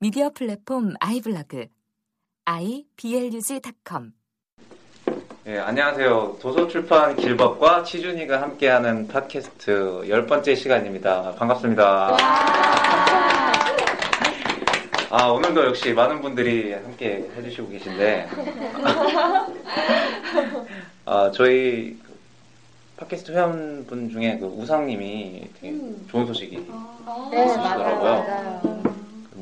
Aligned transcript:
미디어 0.00 0.30
플랫폼 0.30 0.94
아이블로그 1.00 1.66
iblog.com 2.44 4.12
네, 5.44 5.58
안녕하세요. 5.58 6.38
도서출판 6.40 7.16
길법과 7.16 7.82
치준이가 7.84 8.40
함께하는 8.40 9.06
팟캐스트 9.08 10.04
열 10.08 10.26
번째 10.26 10.54
시간입니다. 10.54 11.32
반갑습니다. 11.34 12.16
아, 15.10 15.26
오늘도 15.28 15.66
역시 15.66 15.92
많은 15.92 16.22
분들이 16.22 16.72
함께 16.72 17.30
해주시고 17.36 17.68
계신데, 17.68 18.28
아, 21.04 21.30
저희 21.32 21.98
팟캐스트 22.96 23.32
회원분 23.32 24.08
중에 24.10 24.38
그 24.38 24.46
우상님이 24.46 25.50
되게 25.60 25.78
좋은 26.08 26.26
소식이 26.26 26.56
네, 26.56 27.44
있으시더라고요. 27.44 28.02
맞아요, 28.02 28.60
맞아요. 28.64 28.83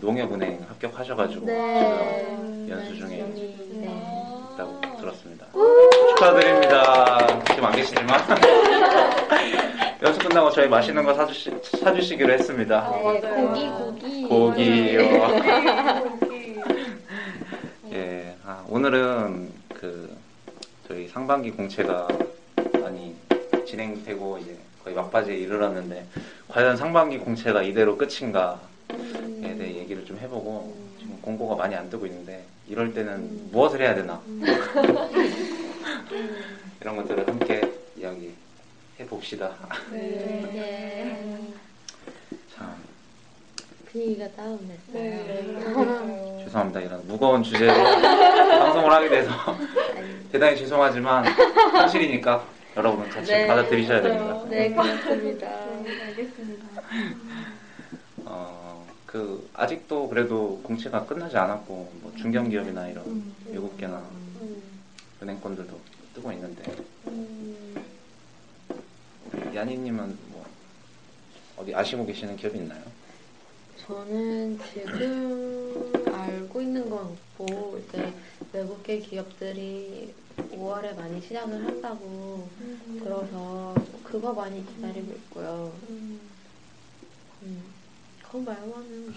농협은행 0.02 0.66
합격하셔가지고 0.68 1.46
네. 1.46 2.26
지금 2.28 2.68
연수 2.68 2.94
중에 2.96 3.24
네. 3.72 3.86
있다고 4.54 4.80
들었습니다. 5.00 5.46
축하드립니다. 6.10 7.44
지금 7.46 7.64
안 7.64 7.72
계시지만 7.72 8.20
연수 10.02 10.18
끝나고 10.18 10.50
저희 10.50 10.68
맛있는 10.68 11.04
거 11.04 11.14
사주시, 11.14 11.52
사주시기로 11.80 12.32
했습니다. 12.32 12.90
네, 12.90 13.20
고기, 13.20 13.68
고기. 13.68 14.22
고기요. 14.24 15.02
예, 17.92 18.34
아, 18.44 18.64
오늘은 18.68 19.52
그 19.74 20.16
저희 20.88 21.06
상반기 21.06 21.52
공채가 21.52 22.08
많이 22.80 23.14
진행되고 23.66 24.38
이제 24.38 24.56
거의 24.82 24.96
막바지에 24.96 25.36
이르렀는데 25.36 26.04
과연 26.48 26.76
상반기 26.76 27.18
공채가 27.18 27.62
이대로 27.62 27.96
끝인가에 27.96 28.56
대해 29.40 29.76
얘기를 29.76 30.04
좀 30.04 30.18
해보고 30.18 30.74
지금 30.98 31.11
공고가 31.22 31.54
많이 31.56 31.74
안 31.74 31.88
뜨고 31.88 32.06
있는데 32.06 32.44
이럴 32.68 32.92
때는 32.92 33.50
무엇을 33.50 33.80
해야 33.80 33.94
되나 33.94 34.20
이런 36.80 36.96
것들을 36.96 37.26
함께 37.26 37.72
이야기 37.96 38.34
해 39.00 39.06
봅시다. 39.06 39.52
네. 39.90 41.38
참 42.54 42.74
분위기가 43.90 44.28
다운됐어요. 44.32 44.92
네. 44.92 46.42
죄송합니다 46.44 46.80
이런 46.80 47.06
무거운 47.06 47.42
주제로 47.42 47.72
방송을 48.12 48.90
하게 48.90 49.08
돼서 49.08 49.30
대단히 50.30 50.56
죄송하지만 50.56 51.24
현실이니까 51.26 52.44
여러분 52.76 53.08
같이 53.08 53.30
네. 53.32 53.46
받아들이셔야 53.46 54.02
됩니다. 54.02 54.42
네, 54.48 54.70
고맙습니다. 54.70 55.46
어, 55.46 55.84
그 59.12 59.46
아직도 59.52 60.08
그래도 60.08 60.58
공채가 60.62 61.04
끝나지 61.04 61.36
않았고 61.36 61.92
뭐 62.00 62.14
중견기업이나 62.16 62.88
이런 62.88 63.04
음. 63.04 63.34
외국계나 63.46 64.02
은행권들도 65.20 65.78
뜨고 66.14 66.32
있는데 66.32 66.62
우리 69.30 69.54
야니님은 69.54 70.18
뭐 70.30 70.46
어디 71.58 71.74
아시고 71.74 72.06
계시는 72.06 72.38
기업이 72.38 72.58
있나요? 72.58 72.82
저는 73.86 74.58
지금 74.72 75.92
알고 76.10 76.62
있는 76.62 76.88
건 76.88 77.16
없고, 77.36 77.82
이제 77.88 78.12
외국계 78.52 79.00
기업들이 79.00 80.14
5월에 80.38 80.96
많이 80.96 81.20
시작을 81.20 81.66
한다고 81.66 82.48
들어서 83.02 83.74
그거 84.04 84.32
많이 84.32 84.64
기다리고 84.66 85.12
있고요. 85.12 85.72
음, 85.90 86.20
그거 88.32 88.50
말고는. 88.50 89.12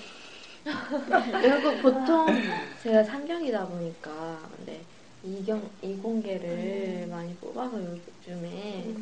그리고 1.42 1.78
보통 1.82 2.28
제가 2.84 3.02
상경이다 3.02 3.66
보니까, 3.68 4.38
근데 4.58 4.84
이경, 5.24 5.62
이공계를 5.82 7.08
많이 7.10 7.34
뽑아서 7.36 7.82
요즘에 7.82 8.94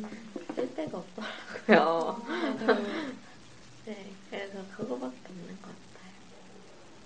쓸 0.54 0.72
데가 0.76 0.98
없더라고요. 0.98 2.22
네, 3.86 4.06
그래서 4.30 4.58
그거밖에 4.76 5.16
없는 5.30 5.58
것 5.60 5.72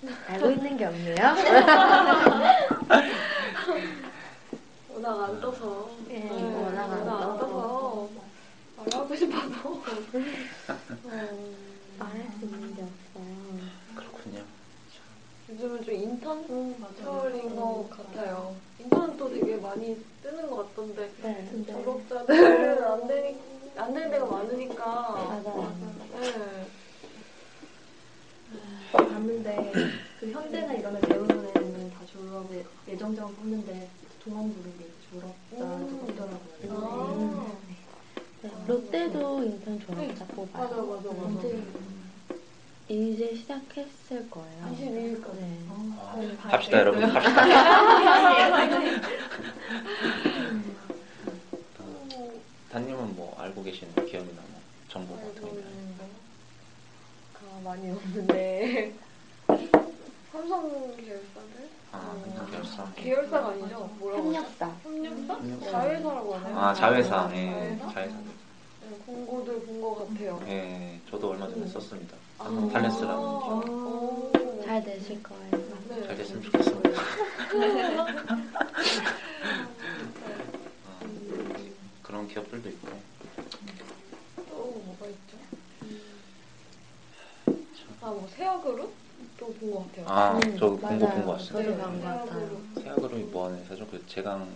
같아요. 0.02 0.28
알고 0.28 0.50
있는 0.50 0.76
게 0.76 0.84
없네요. 0.84 1.16
네. 46.44 46.50
합시다 46.50 46.78
여러분 46.78 47.02
합시다. 47.04 47.42
어, 51.80 52.30
단님은 52.72 53.16
뭐 53.16 53.34
알고 53.38 53.62
계시는 53.62 53.94
기업이나 54.06 54.40
뭐 54.48 54.60
정보 54.88 55.14
같은 55.16 55.40
거 55.42 55.48
있나요? 55.48 56.08
가 57.34 57.40
많이 57.64 57.90
없는데 57.90 58.92
삼성 60.32 60.96
계열사들? 60.96 61.68
아, 61.92 62.14
삼성 62.36 62.50
계열사. 62.50 62.92
계열사가 62.94 63.48
아니죠? 63.48 63.90
뭐라고? 63.98 64.22
협력사. 64.32 64.66
협력사? 64.84 65.70
자회사라고 65.70 66.34
하나요? 66.34 66.58
아 66.58 66.74
자회사, 66.74 67.30
예, 67.34 67.46
자회사? 67.78 67.92
자회사. 67.92 68.14
네, 68.14 68.96
공고들 69.06 69.60
본 69.62 69.80
것 69.80 69.98
같아요. 70.08 70.40
예, 70.46 70.98
저도 71.10 71.30
얼마 71.30 71.48
전에 71.48 71.66
썼습니다. 71.66 72.16
아. 72.38 72.44
삼성 72.44 72.68
탈레스라는 72.70 73.16
기업. 73.16 73.68
오. 73.68 74.30
잘 74.64 74.84
되실 74.84 75.22
거예요. 75.22 75.67
네. 76.00 76.06
잘 76.06 76.16
됐으면 76.16 76.42
좋겠습니다. 76.42 76.90
아, 80.86 81.00
그런 82.02 82.28
기업들도 82.28 82.68
있고. 82.68 82.88
또 84.48 84.82
뭐가 84.86 85.06
있죠? 85.06 85.36
아, 88.00 88.06
뭐 88.10 88.28
세아그룹? 88.36 88.92
또본 89.36 89.70
것 89.72 89.86
같아요. 89.96 90.06
아, 90.08 90.32
음, 90.38 90.56
저 90.58 90.68
공고 90.68 90.86
맞아요. 90.86 90.98
본것 90.98 91.38
같습니다. 91.38 91.72
저도 91.72 91.82
본것 91.90 92.02
같아요. 92.04 92.60
세아그룹이 92.82 93.22
뭐 93.24 93.46
하는 93.46 93.58
회사죠? 93.64 93.86
그 93.88 94.04
제강 94.06 94.48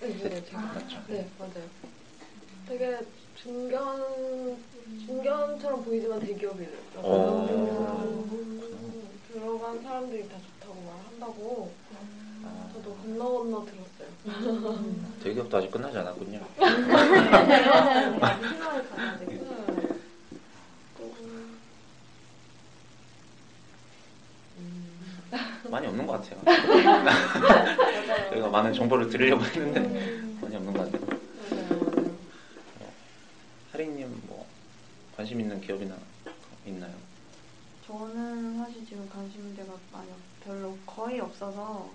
네, 0.00 0.08
네, 0.08 0.44
제가. 0.44 0.60
맞죠? 0.60 0.98
네, 1.08 1.28
맞아요. 1.38 1.64
되게 2.68 2.98
중견, 3.42 4.56
중견처럼 5.06 5.84
보이지만 5.84 6.20
대기업이래요. 6.20 6.78
오. 7.02 8.26
들어간 9.32 9.82
사람들이 9.82 10.28
다 10.28 10.36
한다고 11.04 11.72
아, 12.44 12.70
저도 12.72 12.94
건너 12.96 13.28
건너 13.38 13.64
들었어요. 13.64 14.78
대기업도 15.22 15.56
아직 15.58 15.70
끝나지 15.70 15.98
않았군요. 15.98 16.40
네. 25.30 25.68
많이 25.70 25.86
없는 25.86 26.06
것 26.06 26.12
같아요. 26.22 26.40
저희가 28.30 28.48
많은 28.48 28.72
정보를 28.72 29.08
드리려고 29.10 29.44
했는데 29.44 29.80
많이 30.40 30.56
없는 30.56 30.72
것 30.72 30.90
같아요. 30.92 31.16
하리님 33.72 34.22
뭐 34.26 34.46
관심 35.16 35.40
있는 35.40 35.60
기업이나 35.60 35.96
있나요? 36.66 36.94
저는 37.86 38.58
사실 38.58 38.86
지금 38.86 39.08
관심대가 39.08 39.72
많이 39.92 40.10
없- 40.10 40.35
별로 40.46 40.76
거의 40.86 41.18
없어서 41.20 41.90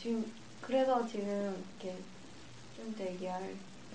지금 0.00 0.30
그래서 0.60 1.06
지금 1.06 1.64
이렇게 1.80 1.96
좀 2.76 2.94
더 2.96 3.04
얘기할 3.04 3.42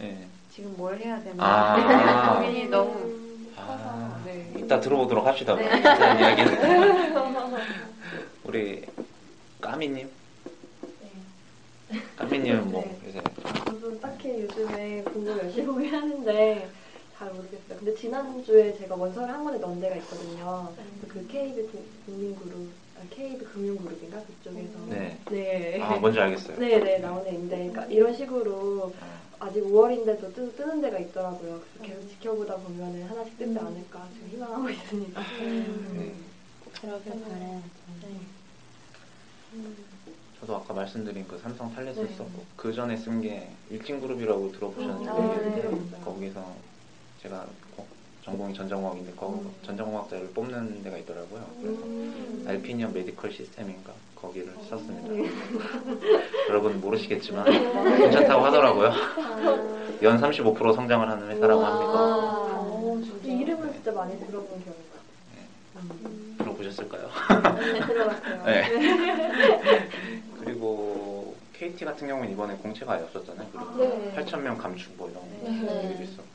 예. 0.01 0.27
지금 0.51 0.75
뭘 0.75 0.97
해야 0.99 1.21
되나 1.23 1.43
아. 1.45 2.35
고민이 2.41 2.67
너무 2.67 3.19
아, 3.55 3.65
커서 3.67 4.25
네. 4.25 4.51
이따 4.57 4.79
들어보도록 4.79 5.25
합시다. 5.25 5.55
네. 5.55 5.65
이야기는. 5.65 7.13
우리 8.43 8.85
까미님? 9.61 10.09
까미님은 12.17 12.71
뭐 12.71 12.81
네. 12.81 12.97
요새 13.07 13.21
저도 13.65 13.99
딱히 13.99 14.41
요즘에 14.41 15.03
공부 15.03 15.29
열심히 15.37 15.87
하는데 15.93 16.69
잘 17.17 17.31
모르겠어요. 17.31 17.77
근데 17.77 17.93
지난주에 17.95 18.75
제가 18.77 18.95
원서를 18.95 19.29
한 19.33 19.43
권에 19.43 19.59
넣은 19.59 19.79
데가 19.79 19.95
있거든요. 19.97 20.73
그 21.07 21.25
KB 21.27 21.61
국- 21.67 22.05
국민그룹, 22.05 22.67
아, 23.03 23.15
KB 23.15 23.37
금융그룹인가 23.45 24.21
그쪽에서. 24.23 24.79
네. 24.89 25.17
네. 25.29 25.81
아 25.81 25.95
뭔지 25.97 26.19
알겠어요. 26.19 26.57
네네 26.57 26.99
나오는 26.99 27.27
애인데 27.27 27.55
그러니까 27.57 27.85
이런 27.85 28.15
식으로 28.15 28.93
아직 29.39 29.61
5월인데도 29.61 30.33
뜨, 30.33 30.55
뜨는 30.55 30.81
데가 30.81 30.99
있더라고요. 30.99 31.61
그래서 31.77 31.83
계속 31.95 32.09
지켜보다 32.09 32.55
보면은 32.57 33.03
하나씩 33.07 33.37
뜨지 33.37 33.57
않을까 33.59 34.07
지금 34.13 34.29
희망하고 34.29 34.69
있습니다. 34.69 35.21
네. 35.21 36.13
그러길 36.81 37.21
바라야죠. 37.23 37.63
저도 40.39 40.55
아까 40.57 40.73
말씀드린 40.73 41.25
그 41.27 41.37
삼성 41.39 41.73
탈레스 41.73 41.99
네. 41.99 42.07
썼고 42.15 42.43
그 42.57 42.73
전에 42.73 42.97
쓴 42.97 43.21
게 43.21 43.49
일진그룹이라고 43.69 44.51
들어보셨는지 44.51 45.09
아, 45.09 45.13
네. 45.15 46.01
거기서 46.03 46.53
제가 47.21 47.45
거- 47.45 47.51
전공이 48.23 48.53
전자공학인데 48.53 49.11
거 49.13 49.29
음. 49.29 49.51
전자공학자를 49.65 50.29
뽑는 50.29 50.83
데가 50.83 50.97
있더라고요. 50.97 51.45
그래서 51.61 52.49
알피니엄 52.49 52.93
메디컬 52.93 53.31
시스템인가 53.33 53.91
거기를 54.15 54.53
썼습니다. 54.69 55.09
네. 55.09 55.29
여러분 56.47 56.79
모르시겠지만 56.79 57.45
괜찮다고 57.97 58.45
하더라고요. 58.45 58.91
연 60.03 60.21
35% 60.21 60.73
성장을 60.75 61.09
하는 61.09 61.29
회사라고 61.31 61.65
합니다. 61.65 61.91
아, 61.95 63.01
이 63.25 63.41
이름은 63.41 63.73
진짜 63.73 63.91
많이 63.91 64.17
들어본 64.19 64.63
기억이 64.63 64.79
나요. 64.89 66.33
들어보셨을까요? 66.37 67.09
들어봤어요. 67.87 68.43
네. 68.47 69.89
그리고 70.39 71.35
KT 71.53 71.83
같은 71.83 72.07
경우는 72.07 72.31
이번에 72.31 72.55
공채가 72.55 72.93
아예 72.93 73.03
없었잖아요. 73.03 73.47
그리고 73.51 73.77
네. 73.77 74.13
8,000명 74.15 74.57
감축 74.57 74.93
뭐 74.97 75.09
이런 75.09 75.23
네. 75.65 75.85
얘기도 75.85 76.03
있었고. 76.03 76.32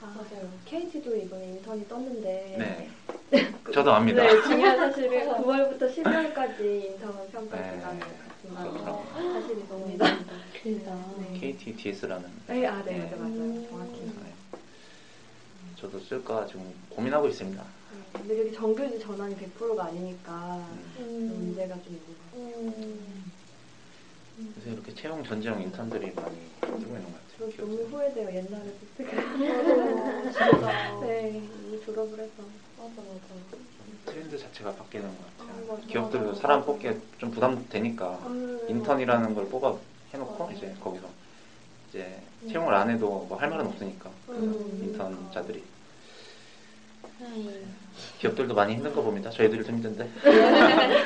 아, 0.00 0.06
맞아요. 0.06 0.48
KT도 0.64 1.16
이번에 1.16 1.48
인턴이 1.48 1.88
떴는데. 1.88 2.56
네. 2.58 2.90
저도 3.72 3.92
압니다. 3.92 4.22
네, 4.22 4.42
중요한 4.42 4.76
사실은 4.76 5.28
9월부터 5.28 5.94
12월까지 5.94 6.60
인턴 6.60 7.30
평가 7.30 7.56
네. 7.56 7.76
기간이 7.76 8.00
그렇더라고요. 8.42 9.04
같은 9.06 9.32
사실이습니다 9.32 10.18
그래서 10.62 11.14
네. 11.18 11.38
KTDS라는. 11.40 12.28
네, 12.48 12.66
아, 12.66 12.82
네, 12.84 12.98
맞아요, 12.98 13.16
맞아요. 13.18 13.68
정확히. 13.68 14.00
네. 14.00 14.32
저도 15.76 15.98
쓸까 16.00 16.46
지금 16.46 16.72
고민하고 16.90 17.28
있습니다. 17.28 17.62
네, 17.62 17.98
근데 18.12 18.40
여기 18.40 18.52
정규직 18.52 19.00
전환이 19.00 19.36
100%가 19.36 19.86
아니니까 19.86 20.66
음. 20.98 21.28
좀 21.28 21.44
문제가 21.44 21.74
좀 21.82 21.94
있는 21.94 22.66
것 22.66 22.76
같아요. 22.76 22.92
요새 24.58 24.70
이렇게 24.72 24.94
채용 24.94 25.22
전지형 25.24 25.60
인턴들이 25.62 26.12
많이 26.14 26.36
뜨고 26.60 26.76
있는 26.76 27.04
것저 27.04 27.12
같아요. 27.12 27.21
너무 27.42 27.50
기업들. 27.52 27.86
후회돼요. 27.90 28.28
옛날에. 28.28 28.72
진짜. 28.96 29.12
네, 31.00 31.42
졸업을 31.84 32.18
해서. 32.20 32.32
맞아 32.78 32.92
맞아. 32.96 33.62
트렌드 34.06 34.38
자체가 34.38 34.72
바뀌는 34.74 35.06
것 35.08 35.16
같아요. 35.38 35.56
아, 35.56 35.58
맞아. 35.72 35.82
기업들도 35.86 36.26
맞아. 36.28 36.40
사람 36.40 36.64
뽑기에 36.64 36.96
좀 37.18 37.30
부담되니까 37.30 38.08
음. 38.26 38.60
인턴이라는 38.68 39.34
걸 39.34 39.48
뽑아 39.48 39.76
해놓고 40.12 40.44
맞아. 40.44 40.56
이제 40.56 40.74
거기서 40.80 41.06
이제 41.90 42.20
채용을 42.48 42.74
안 42.74 42.90
해도 42.90 43.24
뭐 43.28 43.38
할 43.38 43.48
말은 43.50 43.66
없으니까 43.66 44.10
음. 44.30 44.80
인턴자들이 44.82 45.62
아이, 47.22 47.62
기업들도 48.18 48.54
많이 48.54 48.74
힘든 48.74 48.92
거 48.94 49.02
봅니다. 49.02 49.30
저희들도 49.30 49.70
힘든데. 49.72 50.10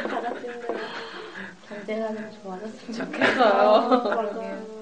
다 0.08 0.20
같이 0.22 0.46
힘들어요. 0.48 0.78
경제가 1.68 2.08
좀 2.08 2.30
좋아졌으면 2.42 2.92
좋겠어요. 3.12 4.75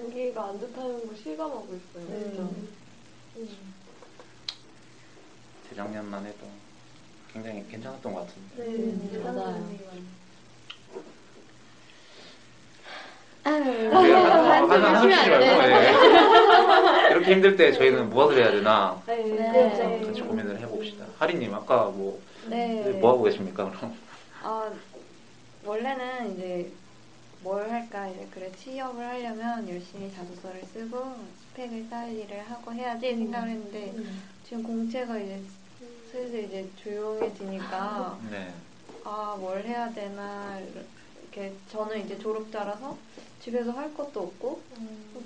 경기가 0.00 0.44
안 0.46 0.60
좋다는 0.60 1.04
거 1.08 1.14
실감하고 1.16 1.66
있어요. 1.66 2.06
진짜. 2.06 2.42
음. 2.42 3.74
재작년만 5.68 6.24
해도 6.26 6.46
굉장히 7.32 7.66
괜찮았던 7.68 8.14
것 8.14 8.20
같은데. 8.26 8.56
네, 8.56 8.64
음, 8.76 9.20
맞아요. 9.24 9.34
맞아요. 9.34 9.60
우리가 14.00 14.20
한- 14.54 14.70
한- 14.70 14.84
한숨 14.84 15.10
쉬지 15.12 15.30
말고 15.30 15.44
예. 15.64 17.10
이렇게 17.10 17.32
힘들 17.32 17.56
때 17.56 17.72
저희는 17.72 18.10
무엇을 18.10 18.38
해야 18.38 18.50
되나 18.52 19.02
네, 19.06 19.16
네. 19.16 19.50
네. 19.76 20.06
같이 20.06 20.20
고민을 20.20 20.60
해봅시다. 20.60 21.06
하리님 21.18 21.52
아까 21.54 21.84
뭐, 21.86 22.20
네. 22.46 22.82
뭐 23.00 23.12
하고 23.12 23.22
계십니까 23.24 23.68
그럼? 23.70 23.96
아 24.42 24.70
원래는 25.64 26.34
이제 26.34 26.70
뭘 27.42 27.70
할까 27.70 28.08
이제 28.08 28.28
그래 28.30 28.52
취업을 28.56 29.06
하려면 29.06 29.66
열심히 29.68 30.12
자소서를 30.12 30.62
쓰고 30.64 31.14
스펙을 31.52 31.86
쌓을 31.88 32.12
일을 32.12 32.42
하고 32.50 32.72
해야지 32.72 33.14
생각을 33.14 33.48
했는데 33.50 33.94
지금 34.46 34.62
공채가 34.62 35.18
이제 35.18 35.40
슬슬 36.10 36.44
이제 36.44 36.68
조용해지니까 36.76 38.18
네. 38.30 38.52
아뭘 39.04 39.64
해야 39.64 39.90
되나 39.90 40.60
이렇게 40.60 41.54
저는 41.68 42.04
이제 42.04 42.18
졸업자라서 42.18 42.98
집에서 43.40 43.70
할 43.70 43.94
것도 43.94 44.20
없고 44.20 44.62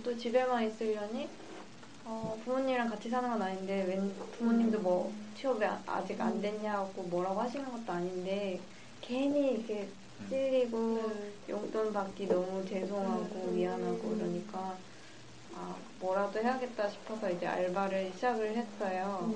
또 0.04 0.16
집에만 0.16 0.68
있으려니 0.68 1.28
어, 2.04 2.38
부모님이랑 2.44 2.90
같이 2.90 3.08
사는 3.08 3.28
건 3.28 3.40
아닌데 3.40 3.84
웬 3.88 4.14
부모님도 4.32 4.78
뭐 4.80 5.12
취업이 5.36 5.64
아- 5.64 5.82
아직 5.86 6.20
안 6.20 6.40
됐냐고 6.40 7.02
뭐라고 7.02 7.40
하시는 7.40 7.64
것도 7.64 7.90
아닌데 7.92 8.60
괜히 9.00 9.52
이렇게 9.52 9.88
찔리고 10.28 11.12
용돈 11.48 11.92
받기 11.92 12.26
너무 12.28 12.64
죄송하고 12.66 13.50
미안하고 13.52 14.14
이러니까 14.16 14.76
아 15.54 15.76
뭐라도 16.00 16.40
해야겠다 16.40 16.88
싶어서 16.88 17.30
이제 17.30 17.46
알바를 17.46 18.12
시작을 18.14 18.56
했어요. 18.56 19.32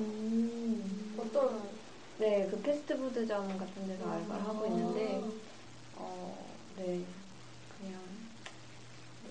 어떤 1.18 1.78
네, 2.18 2.48
그 2.50 2.60
패스트푸드점 2.60 3.46
같은 3.58 3.86
데서 3.86 4.10
알바를 4.10 4.44
하고 4.44 4.66
있는데, 4.66 5.20
어, 5.94 6.36
네, 6.76 7.04
그냥, 7.78 8.00
네, 9.24 9.30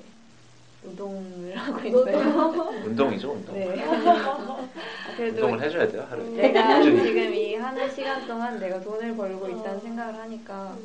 노동을 0.84 1.52
하고 1.58 1.80
있어요. 1.86 2.70
운동이죠 2.86 3.32
운동. 3.34 3.56
네. 3.56 3.84
아, 3.84 4.66
그래도 5.18 5.36
운동을 5.48 5.62
해줘야 5.64 5.86
돼요 5.86 6.08
하루에. 6.10 6.30
내가. 6.30 6.80
지금 6.82 7.34
이 7.34 7.56
하는 7.56 7.94
시간 7.94 8.26
동안 8.26 8.58
내가 8.58 8.80
돈을 8.80 9.18
벌고 9.18 9.50
있다는 9.50 9.82
생각을 9.82 10.16
하니까, 10.22 10.78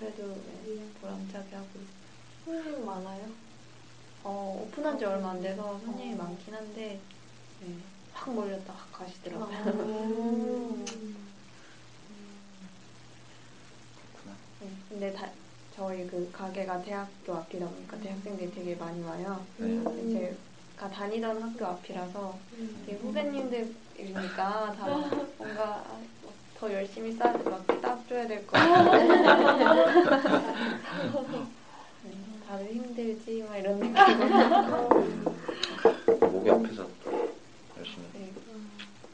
그래도 0.00 0.28
네, 0.64 0.80
보람차게 1.00 1.54
하고 1.54 1.68
있어요. 1.74 2.62
손님 2.64 2.86
많아요? 2.86 3.28
어, 4.24 4.62
오픈한 4.66 4.98
지 4.98 5.04
얼마 5.04 5.32
안 5.32 5.42
돼서 5.42 5.78
손님이 5.84 6.14
많긴 6.14 6.54
한데, 6.54 6.98
네, 7.60 7.74
확 8.14 8.32
몰렸다 8.34 8.72
확 8.72 8.92
가시더라고요. 8.92 9.46
음. 9.66 10.84
그렇구나. 14.12 14.36
네, 14.60 14.70
근데 14.88 15.12
다, 15.12 15.28
저희 15.76 16.06
그 16.06 16.30
가게가 16.32 16.82
대학교 16.82 17.34
앞이다 17.34 17.68
보니까 17.68 17.98
대학생들이 17.98 18.54
되게 18.54 18.74
많이 18.76 19.02
와요. 19.02 19.44
네. 19.58 19.66
근데 19.84 20.34
제가 20.76 20.90
다니던 20.90 21.42
학교 21.42 21.66
앞이라서 21.66 22.38
되게 22.86 22.98
후배님들이니까 22.98 24.74
다 24.76 24.86
뭔가 25.36 25.84
아, 25.86 26.00
더 26.60 26.70
열심히 26.70 27.10
싸, 27.12 27.32
막딱 27.32 28.06
줘야 28.06 28.26
될. 28.26 28.40
네, 28.40 28.46
다들 32.46 32.66
힘들지? 32.66 33.42
막 33.48 33.56
이런 33.56 33.78
느낌으로. 33.80 34.88
목이 36.28 36.50
앞에서 36.50 36.86
열심히. 37.78 38.04
네. 38.12 38.30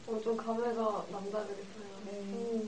어, 0.08 0.20
좀 0.24 0.36
감회가 0.36 1.04
남다르겠어요. 1.12 1.86
네. 2.06 2.62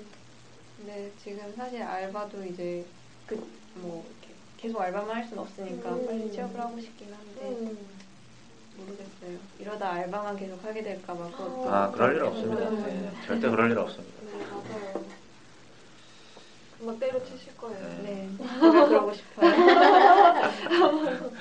근데 0.76 1.10
지금 1.24 1.52
사실 1.56 1.82
알바도 1.82 2.44
이제 2.44 2.84
그뭐 3.26 4.06
계속 4.58 4.80
알바만 4.80 5.16
할 5.16 5.24
수는 5.24 5.42
없으니까 5.42 5.90
음. 5.90 6.06
빨리 6.06 6.30
취업을 6.30 6.60
하고 6.60 6.80
싶긴 6.80 7.12
한데 7.12 7.48
음. 7.48 7.76
모르겠어요. 8.76 9.38
이러다 9.58 9.90
알바만 9.90 10.36
계속 10.36 10.62
하게 10.64 10.84
될까봐 10.84 11.30
그것도 11.32 11.68
아 11.68 11.90
그럴 11.90 12.14
일 12.14 12.22
없습니다. 12.22 12.70
네. 12.70 12.92
네, 12.92 13.10
절대 13.26 13.50
그럴 13.50 13.72
일 13.72 13.78
없습니다. 13.78 14.18
네. 14.68 14.94
금방 16.78 16.98
때려치실 16.98 17.56
거예요. 17.56 17.88
네. 18.02 18.28
네, 18.38 18.46
제가 18.60 18.86
그러고 18.88 19.12
싶어요. 19.12 19.50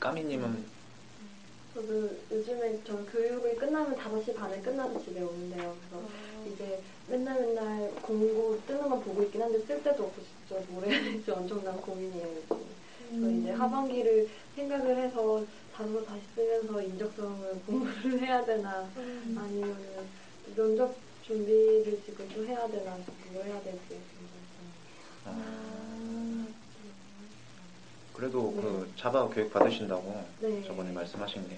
까미님은 0.00 0.64
저도 1.74 2.10
요즘에 2.30 2.82
전 2.84 3.04
교육이 3.06 3.56
끝나면 3.56 3.96
5시 3.96 4.34
반에 4.34 4.60
끝나서 4.60 5.02
집에 5.02 5.20
오는데요. 5.22 5.76
그래서 5.90 6.08
이제 6.46 6.80
맨날 7.08 7.40
맨날 7.40 7.90
공고 8.02 8.60
뜨는 8.66 8.88
건 8.88 9.02
보고 9.02 9.22
있긴 9.24 9.42
한데 9.42 9.58
쓸 9.60 9.82
데도 9.82 10.04
없고 10.04 10.22
진짜 10.46 10.62
뭘 10.68 10.86
해야 10.86 11.02
될지 11.02 11.30
엄청난 11.30 11.76
고민이에요. 11.80 12.28
그래서 13.10 13.30
이제 13.30 13.50
하반기를 13.52 14.28
생각을 14.54 14.96
해서 14.98 15.44
단어 15.74 16.02
다시 16.04 16.22
쓰면서 16.34 16.80
인적성을 16.82 17.60
공부를 17.66 18.20
해야 18.20 18.44
되나 18.44 18.88
아니면 19.36 19.76
면접 20.54 20.94
준비를 21.26 22.02
지금 22.04 22.28
또 22.34 22.44
해야 22.46 22.66
되나 22.68 22.96
뭐 23.32 23.42
해야 23.42 23.62
될지 23.62 23.98
아, 25.24 26.46
그래도 28.12 28.52
그 28.52 28.90
자바 28.96 29.28
교육 29.28 29.52
받으신다고 29.52 30.24
네. 30.40 30.62
저번에 30.66 30.92
말씀하신 30.92 31.48
게 31.48 31.56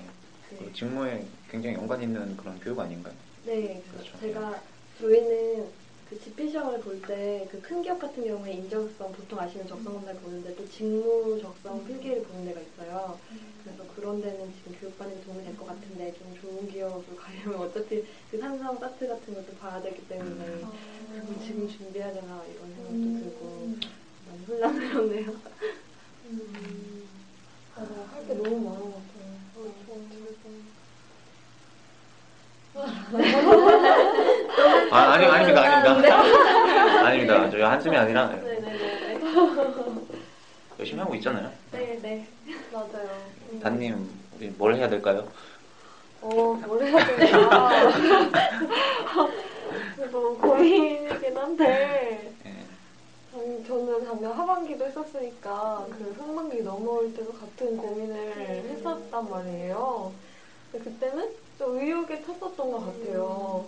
네. 0.51 0.59
그 0.59 0.73
직무에 0.73 1.27
굉장히 1.51 1.75
연관 1.77 2.01
있는 2.01 2.37
그런 2.37 2.59
교육 2.61 2.79
아닌가요? 2.79 3.15
네, 3.45 3.83
그렇죠. 3.93 4.19
제가 4.21 4.63
저희는 5.01 5.69
그 6.09 6.19
집필 6.19 6.49
시험을 6.51 6.81
볼 6.81 7.03
때 7.03 7.47
그 7.51 7.61
큰 7.61 7.83
기업 7.83 7.99
같은 7.99 8.25
경우에 8.25 8.53
인적성 8.55 9.13
보통 9.13 9.39
아시는 9.41 9.67
적성 9.67 9.95
검사를 9.95 10.19
보는데 10.21 10.55
또 10.55 10.67
직무 10.69 11.39
적성 11.41 11.85
필기를 11.85 12.23
보는 12.23 12.45
데가 12.45 12.61
있어요. 12.61 13.21
그래서 13.63 13.85
그런 13.95 14.21
데는 14.21 14.53
지금 14.55 14.73
교육받는 14.73 15.17
데 15.19 15.25
도움이 15.25 15.45
될 15.45 15.57
것 15.57 15.67
같은데 15.67 16.13
좀 16.15 16.33
좋은 16.41 16.69
기업을 16.69 17.17
가려면 17.17 17.61
어차피 17.61 18.05
그 18.31 18.39
삼성 18.39 18.79
사트 18.79 19.07
같은 19.09 19.35
것도 19.35 19.55
봐야 19.57 19.81
되기 19.83 20.07
때문에 20.09 20.69
그걸 21.11 21.39
지금 21.41 21.67
준비해야 21.69 22.13
되나 22.13 22.45
이런 22.47 22.73
생각도 22.73 23.13
들고 23.13 23.73
많이 24.27 24.45
혼란스럽네요. 24.45 25.41
할게 28.11 28.35
너무 28.35 28.69
많은 28.71 28.91
것 28.91 29.07
같아요. 29.07 29.37
아, 34.97 35.13
아니, 35.13 35.27
아닙니다, 35.27 35.61
아닙니다. 35.63 36.23
아닙니다. 37.05 37.51
저희 37.51 37.61
한숨이 37.61 37.95
아니라 37.95 38.29
네네네. 38.29 39.21
열심히 40.81 41.01
하고 41.01 41.15
있잖아요. 41.17 41.53
네, 41.73 41.99
네. 42.01 42.27
맞아요. 42.73 43.09
단님, 43.63 44.09
우리 44.37 44.49
뭘 44.57 44.75
해야 44.75 44.89
될까요? 44.89 45.29
어, 46.23 46.31
뭘 46.67 46.83
해야 46.87 47.05
될까? 47.05 47.71
너무 50.11 50.39
고민이긴 50.39 51.37
한데, 51.37 52.33
저는 53.69 54.07
작년 54.07 54.33
하반기도 54.33 54.87
했었으니까, 54.87 55.87
그 55.91 56.15
상반기 56.19 56.63
넘어올 56.63 57.13
때도 57.15 57.33
같은 57.35 57.77
고민을 57.77 58.33
했었단 58.71 59.29
말이에요. 59.29 60.13
그때는 60.73 61.31
좀 61.59 61.79
의욕에 61.79 62.23
탔었던 62.23 62.71
것 62.71 62.79
같아요. 62.87 63.67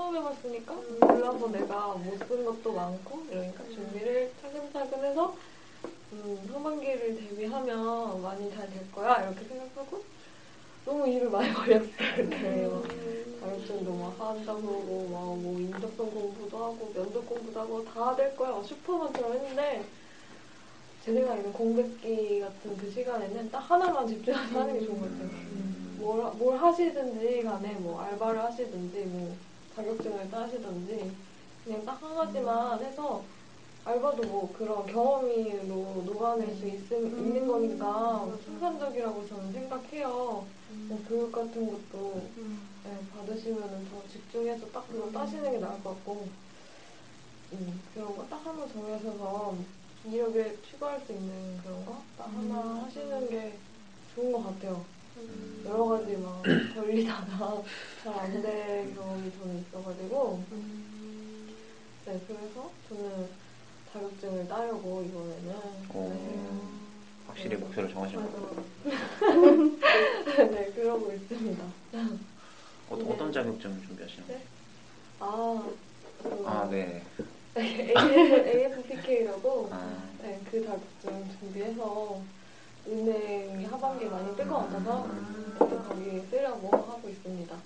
처음 0.00 0.16
해봤으니까, 0.16 0.74
몰라서 0.98 1.48
내가 1.50 1.94
못 1.94 2.18
쓴 2.26 2.42
것도 2.44 2.72
많고, 2.72 3.26
이러니까 3.30 3.68
준비를 3.68 4.32
차근차근 4.40 5.04
해서, 5.04 5.36
음, 6.12 6.46
상반기를 6.50 7.16
대비하면 7.16 8.22
많이 8.22 8.50
잘 8.50 8.70
될 8.70 8.90
거야, 8.90 9.22
이렇게 9.24 9.44
생각하고, 9.46 10.06
너무 10.86 11.08
일을 11.08 11.30
많이 11.30 11.52
벌였어요, 11.54 12.16
그때. 12.16 12.66
막 12.68 12.88
자격증도 13.40 13.94
막 13.94 14.20
한다고 14.20 14.62
그러고, 14.62 15.08
막뭐 15.10 15.60
인적성 15.60 16.10
공부도 16.10 16.56
하고, 16.64 16.92
면접 16.94 17.26
공부도 17.26 17.60
하고, 17.60 17.84
다 17.84 18.16
될 18.16 18.34
거야. 18.36 18.52
막 18.52 18.64
슈퍼맨처럼 18.64 19.34
했는데, 19.34 19.90
제 21.00 21.12
생각에는 21.14 21.52
공백기 21.52 22.40
같은 22.40 22.76
그 22.76 22.90
시간에는 22.90 23.50
딱 23.50 23.58
하나만 23.60 24.06
집중해서 24.06 24.60
하는 24.60 24.74
게 24.74 24.80
좋은 24.86 25.00
것 25.00 25.10
같아요. 25.12 25.30
뭘, 25.96 26.32
뭘 26.34 26.58
하시든지 26.58 27.42
간에 27.44 27.74
뭐 27.74 28.00
알바를 28.00 28.42
하시든지 28.42 29.04
뭐 29.06 29.38
자격증을 29.74 30.30
따시든지 30.30 31.12
그냥 31.64 31.84
딱 31.84 32.02
한 32.02 32.14
가지만 32.16 32.82
해서 32.82 33.22
알바도 33.84 34.22
뭐 34.24 34.52
그런 34.56 34.86
경험으로 34.86 36.02
녹아낼 36.04 36.54
수 36.56 36.66
있, 36.66 36.90
있는 36.92 37.46
거니까 37.46 38.28
생산적이라고 38.44 39.26
저는 39.28 39.52
생각해요. 39.52 40.44
뭐 40.88 40.98
교육 41.08 41.32
같은 41.32 41.66
것도 41.70 42.22
네, 42.84 42.98
받으시면 43.14 43.88
더 43.90 44.08
집중해서 44.08 44.66
딱 44.72 44.86
그거 44.88 45.10
따시는 45.10 45.52
게 45.52 45.58
나을 45.58 45.82
것 45.82 45.90
같고 45.90 46.28
음, 47.52 47.80
그런 47.94 48.16
거 48.16 48.26
딱 48.28 48.44
하나 48.46 48.66
정해서 48.68 49.54
이력에 50.04 50.56
추가할 50.62 51.00
수 51.06 51.12
있는 51.12 51.58
그런 51.62 51.84
거 51.84 52.02
딱 52.16 52.26
하나 52.34 52.84
하시는 52.84 53.28
게 53.28 53.58
좋은 54.14 54.32
것 54.32 54.44
같아요. 54.44 54.84
여러 55.64 55.84
가지 55.86 56.16
막 56.16 56.42
벌리다가 56.74 57.62
잘 58.02 58.12
안 58.14 58.42
될 58.42 58.94
경험이 58.94 59.30
저는 59.38 59.64
있어가지고 59.68 60.42
네 62.06 62.20
그래서 62.26 62.70
저는 62.88 63.28
자격증을 63.92 64.48
따려고 64.48 65.02
이번에는 65.02 65.54
오. 65.94 66.08
네. 66.08 66.16
확실히 67.26 67.56
목표를 67.56 67.90
정하신 67.92 68.16
것 68.16 68.32
같아요. 68.32 68.64
네 70.50 70.72
그러고 70.74 71.12
있습니다. 71.12 71.64
어, 71.64 72.18
어떤 72.94 73.32
자격증 73.32 73.80
준비하시는 73.86 74.26
거예요? 74.26 74.40
아, 75.20 75.64
그 76.22 76.42
아, 76.46 76.68
네. 76.70 77.02
AFPK라고 77.56 79.68
아, 79.70 80.02
네, 80.22 80.40
그 80.50 80.64
자격증 80.64 81.28
준비해서 81.38 82.20
은행이 82.86 83.64
하반기에 83.66 84.08
많이 84.08 84.36
뜰 84.36 84.48
것 84.48 84.58
같아서 84.58 85.06
네, 85.08 85.78
거기 85.88 86.20
쓰려고 86.30 86.68
하고 86.76 87.08
있습니다. 87.08 87.56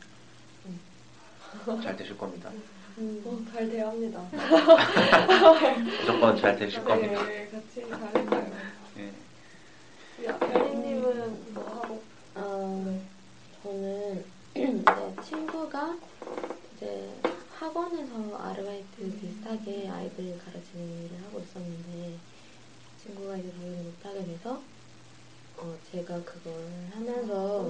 잘 1.83 1.97
되실 1.97 2.16
겁니다. 2.18 2.50
어, 2.97 3.38
잘 3.52 3.68
돼야 3.68 3.88
합니다. 3.88 4.21
무조건 6.00 6.37
잘 6.37 6.56
되실 6.56 6.85
겁니다. 6.85 7.25
네, 7.26 7.49
같이 7.49 7.88
잘해봐요. 7.88 8.52
예. 8.99 10.26
야, 10.26 10.38
혜리님은 10.42 11.54
뭐 11.54 11.80
하고? 11.83 12.02
어, 12.37 13.00
저는 13.62 14.25
이제 14.54 15.23
친구가 15.25 15.97
이제 16.76 17.11
학원에서 17.59 18.37
아르바이트 18.38 19.18
비슷하게 19.21 19.88
아이들 19.88 20.38
가르치는 20.44 21.04
일을 21.06 21.23
하고 21.25 21.40
있었는데 21.40 22.16
친구가 23.02 23.37
이제 23.37 23.50
자기는 23.52 23.85
못하게 23.85 24.25
돼서 24.25 24.61
어, 25.56 25.76
제가 25.90 26.23
그걸 26.25 26.52
하면서 26.92 27.62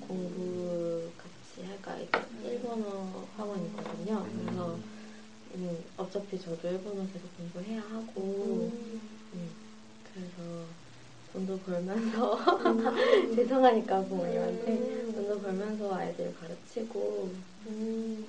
공부 0.00 1.10
같이 1.16 1.66
할까 1.66 1.96
일본어 2.42 3.26
학원이 3.36 3.66
있거든요. 3.68 4.26
그래서 4.32 4.78
음, 5.54 5.84
어차피 5.96 6.38
저도 6.40 6.68
일본어 6.68 7.06
계속 7.12 7.34
공부해야 7.36 7.80
하고 7.80 8.72
음, 9.32 9.50
그래서 10.12 10.66
돈도 11.32 11.58
벌면서 11.60 12.38
죄송하니까 13.34 14.02
부모님한테 14.04 15.12
돈도 15.14 15.40
벌면서 15.40 15.94
아이들 15.94 16.34
가르치고 16.34 17.32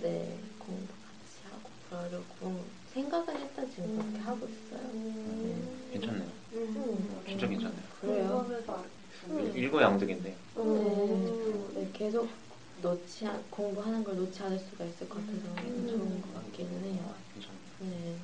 네 0.01 0.39
공부 0.59 0.87
같이 0.87 1.43
하고 1.51 1.69
그러려고 1.89 2.63
생각은 2.93 3.41
일단 3.41 3.69
지금 3.71 3.97
그렇게 3.97 4.19
하고 4.19 4.47
있어요. 4.47 4.89
네. 4.93 5.63
괜찮네요. 5.91 6.29
음. 6.53 7.21
진짜 7.27 7.47
괜찮네요. 7.47 7.94
그래요? 8.05 8.45
일거양득인데. 9.55 10.35
네, 10.55 10.61
네, 11.75 11.89
계속 11.93 12.27
놓지 12.81 13.27
않, 13.27 13.41
공부하는 13.49 14.03
걸 14.03 14.15
놓지 14.17 14.41
않을 14.43 14.59
수가 14.59 14.83
있을 14.85 15.09
것 15.09 15.15
같아서 15.19 15.39
좋은 15.87 16.21
것 16.21 16.33
같기는 16.33 16.83
해요. 16.83 17.13
네. 17.79 18.15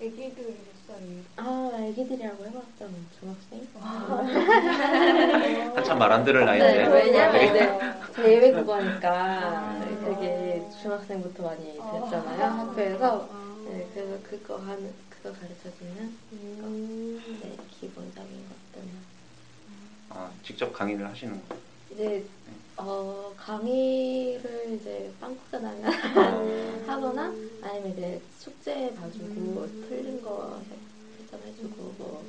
애기들이 0.00 0.46
몇 0.46 0.56
살이에요? 0.96 1.22
아, 1.36 1.70
애기들이라고 1.84 2.44
해봤자 2.46 2.86
뭐 2.86 2.94
중학생? 3.20 3.68
한참 5.76 5.98
말 5.98 6.10
안 6.12 6.24
들을 6.24 6.40
네, 6.40 6.46
나이인데. 6.58 6.88
왜냐면 6.92 7.32
네. 7.32 7.46
이제 7.46 7.68
제외 8.16 8.52
국어니까 8.52 9.78
되게 10.04 10.62
중학생부터 10.82 11.42
많이 11.44 11.74
됐잖아요, 11.74 12.42
학교에서. 12.44 13.28
네, 13.68 13.86
그래서 13.94 14.16
그거 14.28 14.56
하는, 14.56 14.92
그거 15.22 15.32
가르쳐주면, 15.38 16.18
네, 17.42 17.56
기본적인 17.70 18.44
것들만. 18.72 19.02
아, 20.10 20.30
직접 20.44 20.72
강의를 20.72 21.06
하시는 21.08 21.40
거예요? 21.48 21.62
이제, 21.92 22.24
어, 22.76 23.32
강의를 23.36 24.78
이제 24.80 25.12
빵꾸가 25.20 25.58
나면 25.58 25.84
하거나, 26.88 27.32
아니면 27.62 27.92
이제 27.92 28.20
숙제 28.38 28.92
봐주고, 28.94 29.68
틀린 29.88 30.20
거 30.22 30.60
채점해주고, 31.18 31.94
뭐, 31.98 32.24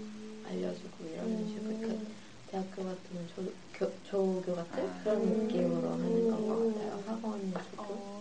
알려주고, 0.47 1.05
이런 1.11 1.47
식으로. 1.47 1.79
그 1.79 2.07
대학교 2.51 2.83
같으면 2.83 3.27
조, 3.35 3.43
교, 3.73 3.91
조교 4.03 4.55
같은 4.55 5.03
그런 5.03 5.25
느낌으로 5.25 5.89
하는 5.89 6.29
건 6.29 6.47
것 6.47 6.73
같아요. 6.75 7.03
학원 7.07 7.53
주고. 7.71 8.13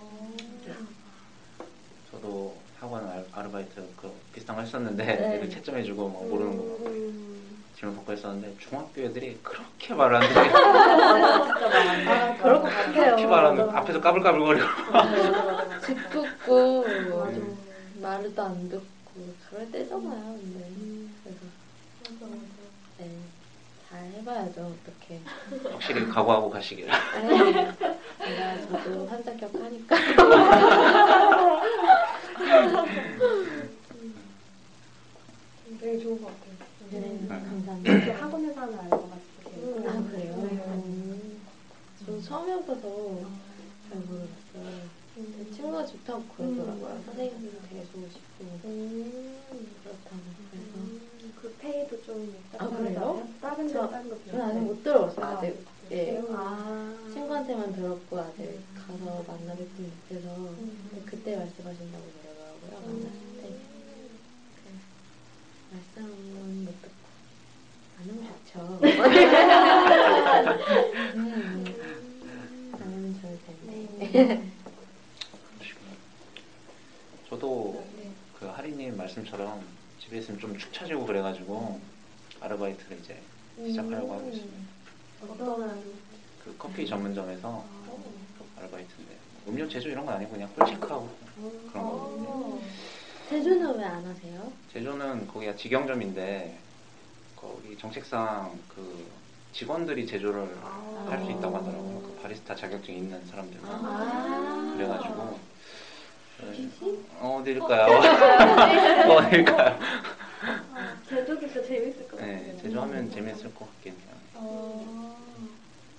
저도 2.10 2.61
학원 2.82 3.08
알- 3.08 3.24
아르바이트 3.32 3.74
그 3.96 4.10
비슷한 4.34 4.56
거 4.56 4.62
했었는데 4.62 5.04
네. 5.04 5.36
애들 5.36 5.48
채점해주고 5.50 6.08
뭐 6.08 6.26
모르는 6.28 6.56
거 6.58 6.78
질문 7.76 7.94
받고 7.98 8.10
했었는데 8.12 8.56
중학교 8.58 9.02
애들이 9.02 9.38
그렇게 9.40 9.94
말을 9.94 10.16
안 10.16 10.22
듣게 10.22 10.40
아, 12.10 12.36
그럴 12.42 12.60
것 12.60 12.62
같아요. 12.64 12.92
그렇게 12.92 13.26
말하는 13.26 13.70
앞에서 13.70 14.00
까불까불거리고 14.00 14.66
짓궂고 15.86 16.84
맞아. 16.84 17.38
말도 18.00 18.42
안 18.42 18.68
듣고 18.68 18.84
그럴 19.48 19.70
때잖아요. 19.70 20.38
근데 20.40 20.66
그래서. 21.22 21.38
네, 22.98 23.08
잘 23.88 24.00
해봐야죠. 24.16 24.72
어떻게. 24.74 25.20
확실히 25.70 26.08
각오하고 26.08 26.50
가시길. 26.50 26.86
내가 26.86 28.60
저도 28.68 29.06
환자격 29.06 29.54
하니까. 29.54 29.96
되게 35.80 35.98
좋은 35.98 36.20
것 36.22 36.28
같아요. 36.28 36.52
네, 36.90 36.98
이렇게 36.98 37.28
감사합니다. 37.28 38.14
학원에서 38.24 38.60
하는 38.60 38.78
알바가 38.78 39.16
진짜 39.16 39.50
재밌어요. 39.50 39.88
아 39.90 40.02
그래요? 40.10 40.36
네. 40.36 40.48
음, 40.66 41.40
저 42.04 42.20
처음 42.20 42.48
해봐서 42.50 42.80
잘 43.88 43.98
모르겠어요. 44.00 45.02
근데 45.14 45.50
친구가 45.50 45.86
좋다고 45.86 46.24
그러더라고요. 46.36 47.02
선생님도 47.06 47.58
되게 47.68 47.84
좋으시고 47.92 48.60
그렇다고 48.62 50.20
그래서 50.50 50.72
그 51.40 51.54
페이도 51.58 52.02
좀 52.04 52.34
아, 52.58 52.68
그래요? 52.68 53.26
다른 53.40 53.66
데 53.66 53.72
저- 53.72 53.88
다른 53.90 54.08
거 54.08 54.16
저는 54.26 54.40
아직 54.44 54.58
못 54.60 54.82
들어봤어요. 54.82 55.24
아, 55.24 55.38
아직 55.38 55.64
예. 55.90 56.22
아. 56.30 56.94
친구한테만 57.12 57.72
들었고 57.74 58.18
아직 58.18 58.58
가서 58.74 59.24
만나뵙지 59.26 59.82
못해서 59.82 60.28
음. 60.36 61.02
그때 61.04 61.36
말씀하신다고 61.36 62.04
그러더라고요. 62.72 62.92
만났을 62.92 63.20
때그 63.42 63.58
말씀은 65.70 66.64
못 66.64 66.70
듣고 66.82 66.96
안 67.98 68.10
오면 68.10 68.20
좋죠. 68.26 68.52
음, 71.16 71.64
안 72.72 72.82
오면 72.92 73.04
좋을 73.20 73.38
텐데. 73.46 74.42
저도 77.28 77.84
그 78.38 78.46
하리님 78.46 78.96
말씀처럼 78.96 79.62
집에 80.00 80.18
있으면 80.18 80.40
좀 80.40 80.58
축 80.58 80.72
처지고 80.72 81.06
그래가지고 81.06 81.80
아르바이트를 82.40 82.98
이제 82.98 83.20
시작하려고 83.66 84.14
하고 84.14 84.28
있습니다. 84.30 84.56
어떤 85.28 85.82
그 86.44 86.54
커피 86.58 86.86
전문점에서 86.86 87.64
아르바이트인데 88.58 89.16
음료 89.46 89.68
제조 89.68 89.88
이런 89.88 90.04
건 90.04 90.16
아니고 90.16 90.32
그냥 90.32 90.48
홀체크하고 90.58 91.08
그런 91.70 91.84
거거든요. 91.84 92.58
제주는 93.32 93.78
왜 93.78 93.84
안 93.84 94.04
하세요? 94.04 94.52
제조는 94.74 95.26
거기가 95.26 95.56
직영점인데 95.56 96.58
거기 97.34 97.78
정책상 97.78 98.58
그 98.68 99.10
직원들이 99.52 100.06
제조를 100.06 100.54
할수 101.06 101.30
있다고 101.30 101.56
하더라고요. 101.56 102.02
그 102.02 102.14
바리스타 102.22 102.54
자격증 102.54 102.94
있는 102.94 103.24
사람들만. 103.26 103.70
아, 103.72 104.72
그래가지고 104.76 105.38
어, 107.20 107.38
어딜까요? 107.40 107.86
어딜까요? 109.16 109.78
제주도 111.08 111.40
진짜 111.40 111.62
재밌을 111.66 112.06
것 112.08 112.18
같아요. 112.20 112.36
네, 112.36 112.54
제조하면 112.60 113.10
재밌을 113.10 113.54
것 113.54 113.66
같긴 113.66 113.92
해요. 113.92 114.14
어. 114.34 114.86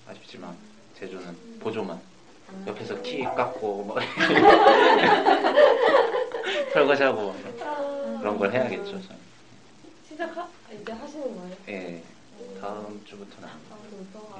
아쉽지만 0.07 0.55
제조는 0.99 1.35
보조만 1.59 1.99
옆에서 2.67 3.01
키 3.01 3.23
깎고 3.23 3.83
뭐 3.85 3.97
설거지하고 6.73 7.35
그런 8.19 8.37
걸 8.37 8.51
해야겠죠. 8.51 8.91
저는. 9.01 9.23
시작 10.07 10.49
이제 10.71 10.91
하시는 10.91 11.35
거예요? 11.35 11.55
예, 11.69 12.03
다음 12.59 13.01
주부터는 13.05 13.49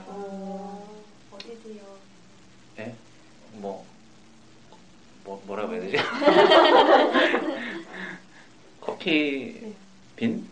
어. 0.07 1.03
어디지요? 1.31 1.81
예, 2.79 2.93
뭐, 3.53 3.85
뭐 5.23 5.41
뭐라고 5.45 5.73
해야 5.73 5.81
되지? 5.81 5.97
커피 8.81 9.73
빈? 10.15 10.47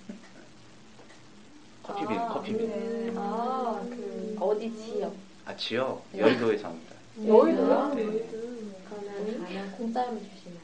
커피 1.84 2.08
빈, 2.08 2.18
커피 2.28 2.58
빈. 2.58 2.68
네. 2.70 3.12
아, 3.18 3.82
그 3.90 4.38
어디 4.40 4.72
지역? 4.78 5.14
아 5.46 5.56
지역 5.56 6.06
여의도에서 6.16 6.68
합니다. 6.70 6.96
여의도요? 7.26 7.94
네. 7.96 8.04
그러면 8.90 9.72
공짜로 9.78 10.18
주시나요? 10.20 10.61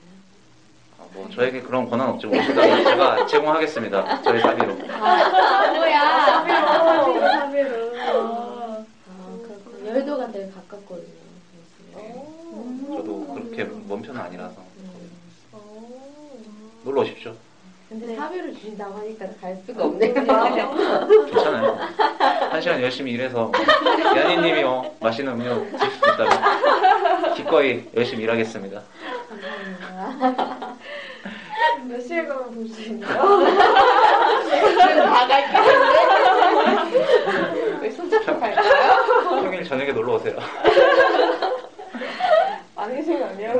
아, 1.08 1.10
뭐 1.14 1.30
저에게 1.34 1.62
그런 1.62 1.90
권한 1.90 2.10
없죠. 2.10 2.30
오신다면 2.30 2.84
제가 2.84 3.26
제공하겠습니다. 3.28 4.22
저희 4.22 4.42
사비로. 4.42 4.78
아, 4.92 5.72
뭐야? 5.72 6.26
사비로 6.26 7.20
사비로. 7.22 7.70
아, 8.02 8.84
그렇구나. 9.44 9.90
여의도가 9.90 10.32
되게 10.32 10.52
가깝거든요. 10.52 11.08
그래서. 11.94 12.98
저도 12.98 13.28
그렇게 13.34 13.64
먼 13.88 14.02
편은 14.02 14.20
아니라서 14.20 14.56
음. 14.78 15.12
놀러 16.84 17.02
오십시오. 17.02 17.34
근데 17.90 18.16
사비를 18.18 18.54
주신다고 18.54 18.98
하니까 19.00 19.26
갈 19.40 19.58
수가 19.66 19.86
없네요. 19.86 20.14
괜찮아요. 21.32 21.78
한 22.52 22.62
시간 22.62 22.82
열심히 22.82 23.14
일해서 23.14 23.50
연희님이 24.14 24.64
어, 24.64 24.94
맛있는 25.00 25.32
음료 25.34 25.64
드실 25.72 25.92
수 25.92 25.98
있다면 26.00 27.34
기꺼이 27.36 27.86
열심히 27.96 28.24
일하겠습니다. 28.24 28.82
감사합니다. 29.30 30.57
몇 31.88 32.00
시에 32.02 32.26
가면 32.26 32.52
볼 32.54 32.68
수 32.70 32.82
있나요? 32.82 33.22
지금 34.44 34.78
나갈까 34.98 35.62
했는데? 35.62 35.98
왜 37.82 37.90
손잡고 37.92 38.40
갈까요? 38.40 39.42
평일 39.42 39.64
저녁에 39.64 39.92
놀러 39.94 40.16
오세요. 40.16 40.36
아니에요? 42.76 43.58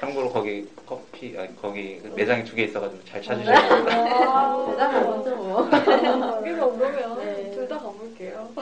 참고로 0.00 0.30
거기 0.30 0.68
커피 0.86 1.36
아니 1.38 1.54
거기 1.60 2.00
매장이 2.16 2.44
두 2.44 2.54
개 2.56 2.64
있어가지고 2.64 3.04
잘 3.04 3.22
찾으셔야. 3.22 3.56
아, 3.58 4.66
대단한 4.70 5.06
거죠, 5.06 5.36
뭐. 5.36 5.68
거기서 5.70 6.66
오면 6.66 7.18
네. 7.18 7.50
둘다 7.52 7.78
가볼게요. 7.78 8.48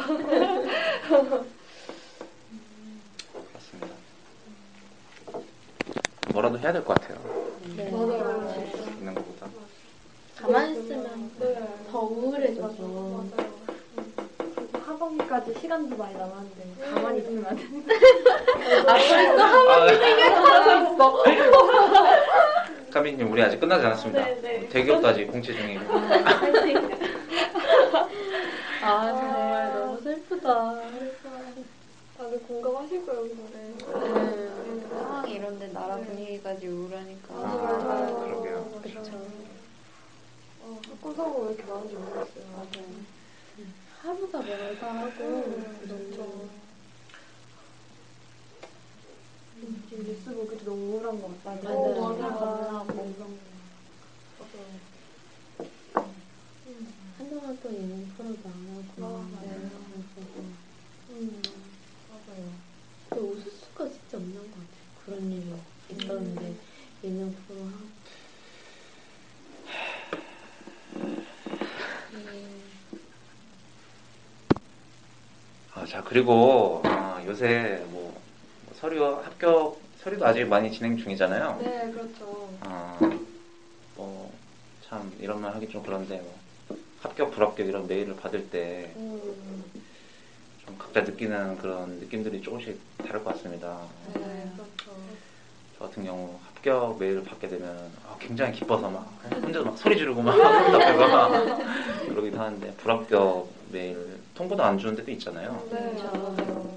그렇습니다. 3.49 3.87
뭐라도 6.33 6.59
해야 6.59 6.73
될 6.73 6.85
것 6.85 6.95
같아요. 7.01 7.19
네. 7.77 7.85
있는 7.89 9.15
것보다. 9.15 9.47
가만히 10.41 10.73
있으면 10.79 11.31
네. 11.39 11.69
더 11.91 12.01
우울해져서. 12.01 13.25
학원까지 14.87 15.55
시간도 15.61 15.97
많이 15.97 16.15
남았는데 16.17 16.91
가만히 16.95 17.19
있으면 17.21 17.47
안 17.47 17.57
되니까. 17.57 17.95
아, 18.81 18.95
벌써 18.95 19.15
아, 20.45 20.71
있어. 20.83 21.25
까미님 22.91 23.31
우리 23.31 23.43
아직 23.43 23.61
끝나지 23.61 23.85
않았습니다. 23.85 24.25
네, 24.25 24.41
네. 24.41 24.69
대기업까지 24.71 25.27
공채 25.27 25.53
중이고. 25.53 25.83
아, 28.83 29.13
정말 29.13 29.73
너무 29.75 30.01
슬프다. 30.01 30.81
다들 32.17 32.39
공감하실 32.49 33.05
거예요, 33.07 33.21
노래. 33.23 33.35
음. 33.95 34.48
상황 35.39 35.41
이런 35.41 35.59
데 35.59 35.69
나라 35.69 35.97
분위기까지 35.99 36.67
우울하니까. 36.67 37.35
아, 37.35 37.45
맞아요. 37.85 38.25
그러게요. 38.25 38.81
그쵸. 38.83 39.01
어, 40.61 40.81
학교 40.91 41.15
사고 41.15 41.43
왜 41.45 41.55
이렇게 41.55 41.71
많은지 41.71 41.95
모르겠어요. 41.95 42.47
맞아요. 42.53 43.19
하루가 44.03 44.43
멀다 44.43 44.95
하고. 44.95 45.63
너무 45.87 46.51
지금 49.89 50.05
뉴스 50.05 50.35
보기도 50.35 50.65
너무 50.65 50.83
우울한 50.95 51.21
것 51.21 51.43
같아요. 51.45 51.63
맞아요. 51.63 52.03
어, 52.03 52.17
맞아요. 52.17 52.87
겁나고. 52.87 53.39
맞아요. 54.39 54.89
한동안 57.17 57.59
또 57.63 57.75
예능 57.75 58.07
프로도 58.17 58.49
안 58.49 58.53
하고. 58.69 59.05
아, 59.05 59.29
맞아요. 59.33 59.71
그래서 59.91 60.41
음, 61.11 61.43
맞아요. 62.09 62.53
근데 63.09 63.25
웃을 63.25 63.51
수가 63.51 63.89
진짜 63.89 64.17
없는 64.19 64.35
것 64.37 64.51
같아요. 64.51 64.89
그런 65.19 65.33
일이 65.33 65.53
있었는데 65.91 66.55
예능 67.03 67.35
프로 67.35 67.65
하고. 67.65 67.89
아, 75.75 75.85
자 75.87 76.05
그리고 76.05 76.83
아, 76.85 77.21
요새 77.27 77.85
뭐, 77.91 78.21
뭐 78.65 78.75
서류 78.75 79.05
합격 79.05 79.81
서류도 79.97 80.25
아직 80.25 80.45
많이 80.45 80.71
진행 80.71 80.97
중이잖아요. 80.97 81.59
네, 81.61 81.91
그렇죠. 81.91 82.57
아, 82.61 82.99
뭐, 83.97 84.39
참, 84.89 85.13
이런 85.19 85.41
말 85.41 85.53
하기 85.57 85.69
좀 85.69 85.83
그런데, 85.83 86.21
뭐, 86.21 86.39
합격, 87.01 87.33
불합격 87.33 87.67
이런 87.67 87.89
메일을 87.89 88.15
받을 88.15 88.49
때, 88.49 88.93
음, 88.97 89.65
좀 90.65 90.79
각자 90.79 91.01
느끼는 91.01 91.59
그런 91.59 91.99
느낌들이 91.99 92.41
조금씩 92.43 92.81
다를 92.99 93.25
것 93.25 93.35
같습니다. 93.35 93.89
네. 94.15 94.18
저 95.79 95.85
같은 95.85 96.05
경우 96.05 96.39
합격 96.55 96.99
메일을 96.99 97.23
받게 97.25 97.49
되면 97.49 97.71
아, 98.09 98.17
굉장히 98.19 98.53
기뻐서 98.53 98.91
막 98.91 99.13
혼자 99.43 99.63
막 99.63 99.79
소리 99.79 99.97
지르고 99.97 100.21
막 100.23 100.37
막 100.37 101.31
그러기도 102.09 102.41
하는데 102.41 102.73
불합격 102.79 103.49
메일 103.71 104.19
통보도 104.35 104.63
안 104.63 104.79
주는 104.79 104.97
데도 104.97 105.11
있잖아요. 105.13 105.63
네. 105.71 106.03
맞아요. 106.03 106.69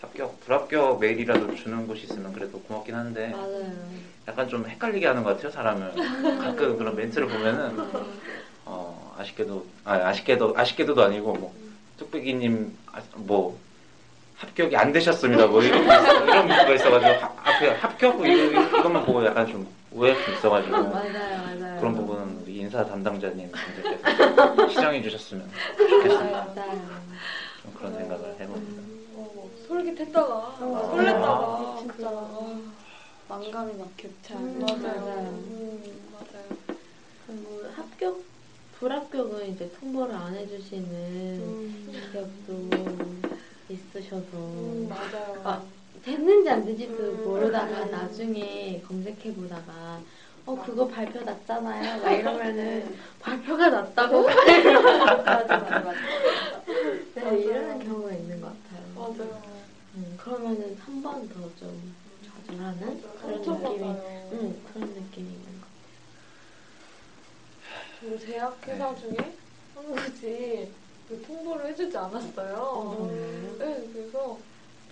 합격 0.00 0.40
불합격 0.40 1.00
메일이라도 1.00 1.54
주는 1.54 1.86
곳이 1.86 2.04
있으면 2.04 2.32
그래도 2.32 2.60
고맙긴 2.62 2.94
한데 2.94 3.28
맞아요. 3.28 3.72
약간 4.26 4.48
좀 4.48 4.66
헷갈리게 4.66 5.06
하는 5.06 5.22
것 5.22 5.36
같아요 5.36 5.50
사람을 5.52 5.92
가끔 6.38 6.76
그런 6.78 6.96
멘트를 6.96 7.28
보면은 7.28 7.78
어, 8.64 9.14
아쉽게도 9.18 9.64
아, 9.84 9.92
아쉽게도 10.08 10.54
아쉽게도도 10.56 11.02
아니고 11.04 11.34
뭐 11.34 11.54
뚝배기님 11.98 12.76
아, 12.92 13.00
뭐 13.16 13.58
합격이 14.38 14.76
안 14.76 14.92
되셨습니다 14.92 15.46
뭐 15.46 15.62
이런 15.62 15.82
이런 15.84 16.48
문구가 16.48 16.74
있어가지고 16.74 17.12
하- 17.24 17.43
앞에 17.54 17.68
합격 17.68 18.16
뭐 18.16 18.26
이거, 18.26 18.78
이것만 18.78 19.04
보고 19.04 19.24
약간 19.24 19.46
좀 19.46 19.66
오해가 19.92 20.24
좀 20.24 20.34
있어가지고 20.34 20.76
맞아요, 20.90 21.10
맞아요. 21.12 21.76
그런 21.78 21.94
부분은 21.94 22.40
우리 22.42 22.56
인사 22.58 22.84
담당자님 22.84 23.50
분들께서 23.50 24.68
시정해 24.68 25.02
주셨으면 25.02 25.48
좋겠습니다 25.76 26.44
맞아요. 26.54 26.80
좀 27.62 27.74
그런 27.74 27.94
생각을 27.94 28.36
해봅니다 28.40 28.82
어, 29.14 29.50
솔깃했다가 29.68 30.34
어. 30.34 30.90
설렜다가 30.92 31.78
진짜. 31.78 31.94
진짜 31.94 32.08
아, 32.10 32.60
만감이 33.28 33.74
막 33.74 33.88
격차. 33.96 34.34
음, 34.34 34.58
맞아요. 34.60 35.00
맞아요. 35.00 35.28
음, 35.28 36.12
맞아요. 36.12 36.44
그리고 37.26 37.62
합격, 37.74 38.22
불합격은 38.78 39.46
이제 39.52 39.70
통보를 39.80 40.14
안 40.14 40.34
해주시는 40.34 40.84
음, 41.40 42.08
기업도 42.12 42.70
있으셔서 43.70 44.36
음, 44.36 44.88
맞아요. 44.88 45.40
아, 45.44 45.62
됐는지 46.04 46.50
안 46.50 46.64
됐는지도 46.64 47.02
음. 47.02 47.24
모르다가 47.24 47.84
나중에 47.86 48.82
검색해 48.86 49.34
보다가 49.34 50.00
어 50.46 50.54
그거 50.62 50.86
발표 50.86 51.20
났잖아요. 51.22 52.02
막 52.02 52.10
이러면은 52.12 52.94
발표가 53.20 53.70
났다고 53.70 54.26
맞아, 54.28 55.22
맞아, 55.24 55.78
맞아. 55.78 55.98
네, 57.14 57.38
이러는 57.42 57.84
경우가 57.84 58.12
있는 58.12 58.40
것 58.40 58.48
같아요. 58.48 58.86
맞아요. 58.94 59.42
음, 59.94 60.18
그러면은 60.20 60.76
한 60.84 61.02
번 61.02 61.28
더좀 61.28 61.94
좌절하는 62.46 63.00
그런 63.20 63.38
느낌이, 63.38 63.44
상처받아요. 63.44 64.28
음, 64.32 64.62
그런 64.72 64.88
느낌이 64.90 65.26
있는 65.28 65.60
것 65.60 65.66
저도 68.00 68.18
제약 68.18 68.68
회사 68.68 68.94
중에 68.96 69.16
한 69.74 69.84
곳이 69.90 70.68
그 71.08 71.22
통보를 71.26 71.66
해주지 71.68 71.96
않았어요. 71.96 72.54
같아요. 72.90 73.56
네, 73.58 73.88
그래서 73.92 74.38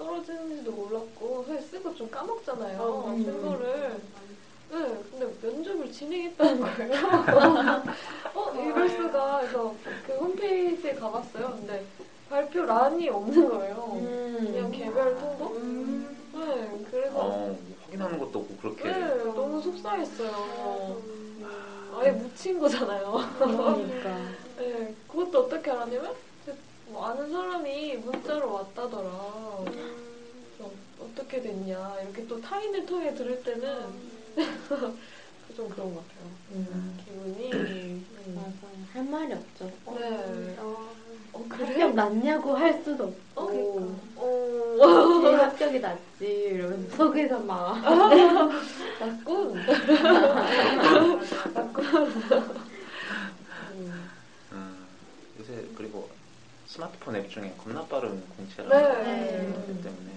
떨어지는지도 0.03 0.73
몰랐고 0.73 1.45
사실 1.47 1.63
쓰고 1.63 1.95
좀 1.95 2.11
까먹잖아요. 2.11 2.81
어, 2.81 3.15
쓴 3.17 3.29
음. 3.29 3.43
거를. 3.43 4.01
네, 4.71 5.03
근데 5.11 5.47
면접을 5.47 5.93
진행했다는 5.93 6.61
거예요. 6.61 6.93
어, 8.35 8.53
이럴 8.55 8.89
수가. 8.89 9.41
그래서 9.41 9.75
그 10.07 10.13
홈페이지에 10.15 10.95
가봤어요. 10.95 11.57
근데 11.59 11.85
발표란이 12.29 13.09
없는 13.11 13.49
거예요. 13.49 13.77
그냥 14.39 14.71
개별 14.73 15.15
통보? 15.19 15.47
음. 15.57 16.17
네, 16.33 16.85
그래서 16.91 17.19
어, 17.19 17.59
확인하는 17.85 18.19
것도 18.19 18.39
없고 18.39 18.57
그렇게 18.57 18.85
네, 18.85 19.15
너무 19.25 19.61
속상했어요. 19.61 21.03
아예 21.95 22.11
묻힌 22.11 22.59
거잖아요. 22.59 23.21
그러니까. 23.39 24.19
네, 24.57 24.95
그것도 25.07 25.41
어떻게 25.41 25.71
알았냐면 25.71 26.15
뭐 26.93 27.07
아는 27.07 27.33
사람이 27.33 27.97
문자로 27.97 28.53
왔다더라. 28.53 29.65
그래서 29.65 30.71
어떻게 31.01 31.41
됐냐 31.41 32.01
이렇게 32.03 32.27
또 32.27 32.41
타인을 32.41 32.85
통해 32.85 33.15
들을 33.15 33.43
때는 33.43 33.87
좀 35.57 35.69
그런 35.71 35.95
것 35.95 36.03
같아요. 36.07 36.31
음. 36.53 36.99
기분이. 37.05 38.05
맞아요. 38.35 38.53
할 38.93 39.05
말이 39.05 39.33
없죠. 39.33 39.71
어, 39.87 39.99
네. 39.99 40.57
어, 40.59 40.93
합격 41.51 41.95
났냐고 41.95 42.55
할 42.55 42.83
수도 42.85 43.05
어, 43.35 43.43
없고. 43.45 43.97
어, 44.17 45.21
제 45.25 45.35
합격이 45.35 45.81
났지. 45.81 46.25
이러면서 46.25 46.97
속에서 46.97 47.39
막. 47.41 47.81
맞군. 49.01 49.57
음, 54.53 54.87
요새 55.39 55.65
그리고 55.77 56.09
스마트폰 56.77 57.17
앱 57.17 57.29
중에 57.29 57.53
겁나 57.63 57.85
빠른 57.85 58.23
공채라 58.35 58.69
네. 59.03 59.53
그렇기 59.53 59.83
때문에 59.83 60.11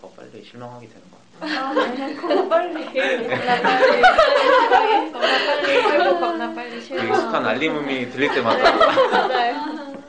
더 0.00 0.08
빨리 0.08 0.42
실망하게 0.44 0.88
되는 0.88 1.02
것 1.08 1.20
같아요. 1.38 2.16
겁나 2.20 2.48
빨리. 2.48 2.74
겁나 2.84 3.62
빨리. 3.62 4.02
겁나 4.02 5.20
빨리. 5.60 5.82
아이고, 5.84 6.18
겁나 6.18 6.52
빨리 6.52 6.70
그 6.70 6.80
실망. 6.80 7.06
익숙한 7.06 7.46
알림음이 7.46 8.10
들릴 8.10 8.34
때마다 8.34 8.76
맞아요. 9.08 9.54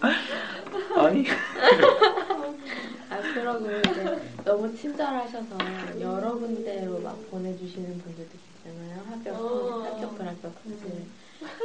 아니 1.05 1.27
아, 3.11 3.17
그러고 3.35 3.69
이제 3.71 4.19
너무 4.43 4.75
친절하셔서 4.75 5.55
여러 5.99 6.33
군데로 6.33 6.99
막 7.01 7.15
보내주시는 7.29 8.01
분들도 8.01 8.31
계시잖아요. 8.63 9.03
합격, 9.07 9.35
어. 9.39 9.83
합격, 9.83 10.17
불 10.17 10.27
합격 10.27 10.63
통지를. 10.63 11.03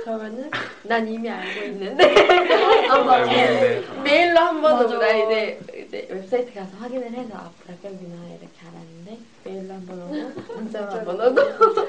그러면은 0.05 0.51
난 0.85 1.07
이미 1.09 1.29
알고 1.31 1.61
있는데 1.67 2.05
알고 2.91 3.31
있는데 3.33 3.83
메일로 4.05 4.39
한번더 4.39 4.83
맞아. 4.85 4.99
나 4.99 5.09
이제 5.13 5.61
이제 5.87 6.07
웹사이트 6.11 6.55
가서 6.55 6.71
확인을 6.79 7.11
해서 7.13 7.31
아 7.35 7.51
불합격이나 7.63 8.17
이렇게 8.29 8.51
알았는데 8.63 9.19
메일로 9.45 9.75
한번 9.75 10.03
오고 10.03 10.55
문자로 10.55 10.91
한번 10.93 11.21
오고 11.21 11.41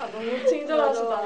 아, 0.00 0.08
너무 0.12 0.46
친절하시다. 0.46 1.22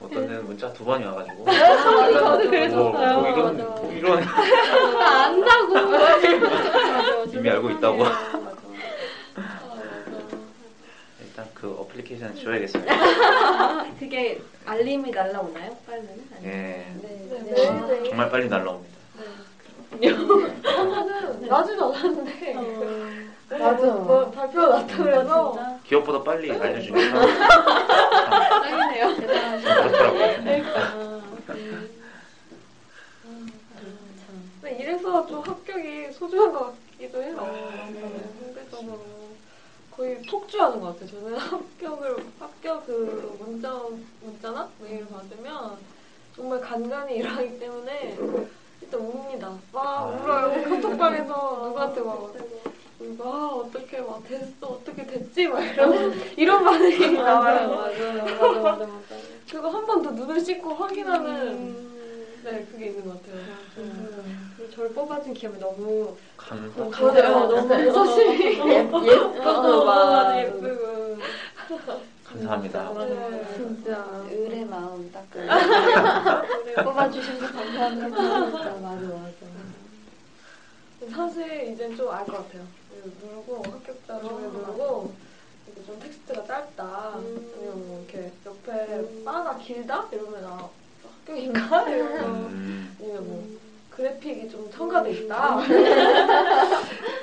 어떤 0.00 0.28
데는 0.28 0.44
문자 0.46 0.72
두 0.72 0.84
번이 0.84 1.04
와가지고 1.04 1.44
저도 1.46 2.50
그랬었어요. 2.50 2.90
뭐, 2.90 3.20
뭐 3.22 3.28
이런. 3.28 3.56
뭐 3.56 3.92
이런 3.92 4.20
나 4.20 5.24
안다고 5.26 5.74
맞아. 5.88 6.28
이미 7.32 7.50
알고 7.50 7.70
있다고. 7.70 8.04
그 11.98 11.98
어플리케이션 11.98 12.34
지워야겠어요. 12.36 12.84
그게 13.98 14.40
알림이 14.64 15.10
날라오나요? 15.10 15.76
빨리는? 15.86 16.24
아니면? 16.36 16.44
예, 16.44 16.86
네, 17.02 17.02
네. 17.02 17.26
매일매일. 17.50 18.04
정말 18.04 18.30
빨리 18.30 18.48
날라옵니다. 18.48 18.96
저는 20.62 21.48
나지도 21.48 21.92
않았는데. 21.94 22.54
맞아. 23.50 23.86
뭐 23.86 24.30
발표가 24.30 24.78
났다 24.80 24.96
그래서. 24.96 25.78
기업보다 25.84 26.22
빨리 26.22 26.52
알려주니까 26.52 27.20
짱이네요. 28.62 29.16
그렇더라고요. 29.16 30.28
근데 34.60 34.76
이래서 34.78 35.26
좀 35.26 35.40
합격이 35.40 36.12
소중한 36.12 36.52
것 36.52 36.74
같기도 36.92 37.20
해요. 37.22 37.88
네, 37.92 38.00
상대적으로 38.54 39.17
거의 39.98 40.22
폭주하는 40.22 40.80
것 40.80 40.96
같아요. 40.96 41.20
저는 41.20 41.34
합격을 41.36 42.16
합격 42.38 42.86
그 42.86 43.36
문자 43.40 43.74
문자나 44.22 44.68
메일 44.80 45.04
받으면 45.08 45.76
정말 46.36 46.60
간간히 46.60 47.16
일하기 47.16 47.58
때문에 47.58 48.16
일단 48.80 49.00
웁니다. 49.00 49.52
막 49.72 50.04
울어요. 50.22 50.62
카톡방에서 50.68 51.62
누구한테 51.66 52.00
막 52.00 52.32
울고 53.00 53.24
아 53.24 53.46
어떻게 53.56 54.00
막 54.00 54.22
됐어 54.28 54.66
어떻게 54.68 55.04
됐지 55.04 55.48
막 55.48 55.58
이런 55.66 56.12
이런 56.36 56.64
반응이 56.64 57.12
나와요. 57.14 57.68
맞아요. 57.70 58.24
맞아 58.24 58.60
맞아 58.62 58.86
맞아. 58.86 59.16
그거 59.50 59.68
한 59.70 59.84
번 59.84 60.02
더 60.02 60.10
눈을 60.12 60.38
씻고 60.40 60.74
확인하는 60.74 61.88
네 62.44 62.64
그게 62.70 62.86
있는 62.86 63.04
것 63.04 63.20
같아요. 63.20 63.42
그리고 63.74 64.22
저를 64.74 64.92
뽑아준 64.92 65.34
기업이 65.34 65.58
너무 65.58 66.16
감사. 66.36 66.84
맞아요. 66.84 67.46
너무 67.46 67.74
애서심이 67.74 68.58
예쁘고 68.74 69.84
막 69.84 70.38
예쁘고 70.38 71.18
감사합니다. 72.24 72.92
네. 73.06 73.54
진짜 73.56 74.04
의의 74.30 74.64
마음 74.66 75.10
딱 75.12 75.24
그. 75.30 75.46
뽑아주셔서 76.84 77.52
감사합니다. 77.52 78.16
진짜 78.16 78.70
맞아 78.80 79.06
맞아. 79.06 79.48
사실 81.14 81.72
이젠 81.72 81.96
좀 81.96 82.10
알 82.10 82.24
것 82.26 82.32
같아요. 82.46 82.64
누르고 83.22 83.62
합격자 83.62 84.20
중에 84.20 84.28
누르고 84.48 85.12
이게 85.70 85.84
좀 85.86 85.98
텍스트가 86.00 86.44
짧다 86.44 87.12
아니면 87.14 87.88
뭐 87.88 88.04
이렇게 88.10 88.30
옆에 88.44 89.22
바가 89.24 89.56
길다 89.58 90.08
이러면 90.12 90.44
아 90.44 90.68
합격인가 91.24 91.88
이러면 91.88 92.24
음, 92.24 92.96
아니면 93.00 93.26
뭐 93.26 93.58
그래픽이 93.98 94.48
좀 94.48 94.70
첨가돼 94.70 95.10
있다 95.10 95.58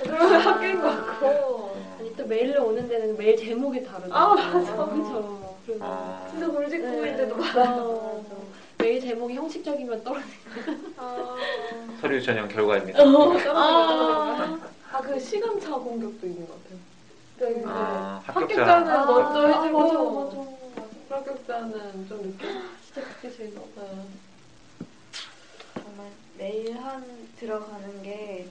그러면 0.03 0.41
합격인 0.41 0.81
것 0.81 0.89
같고 0.89 1.73
아니 1.97 2.13
또 2.17 2.25
메일로 2.25 2.65
오는 2.65 2.85
데는 2.89 3.15
메일 3.15 3.37
제목이 3.37 3.81
다르다. 3.85 4.13
아, 4.13 4.35
맞아. 4.35 4.75
그렇죠. 4.75 5.55
아, 5.79 6.27
진짜 6.29 6.47
골직구인데도 6.49 7.37
네. 7.37 7.53
많아요. 7.53 8.25
메일 8.77 8.99
제목이 8.99 9.35
형식적이면 9.35 10.03
떨어지. 10.03 10.25
아, 10.97 11.37
서류 12.01 12.21
전형 12.21 12.49
결과입니다. 12.49 12.99
아, 13.01 14.59
그 15.01 15.17
시간차 15.17 15.75
공격도 15.75 16.27
있는 16.27 16.45
것 16.45 16.61
같아요. 16.61 16.79
네, 17.39 17.63
아, 17.65 18.21
합격자는 18.25 18.87
합격자. 18.87 19.05
먼저 19.05 19.39
아, 19.47 19.63
해주고 19.63 19.79
맞아, 19.79 20.35
맞아. 20.35 20.55
불합격자는 21.07 22.07
좀 22.09 22.21
늦게 22.21 22.47
시작해주시고 22.87 23.69
네. 23.75 23.81
정말 23.81 24.05
매일 26.45 26.77
한 26.77 27.27
들어가는 27.39 28.03
게 28.03 28.47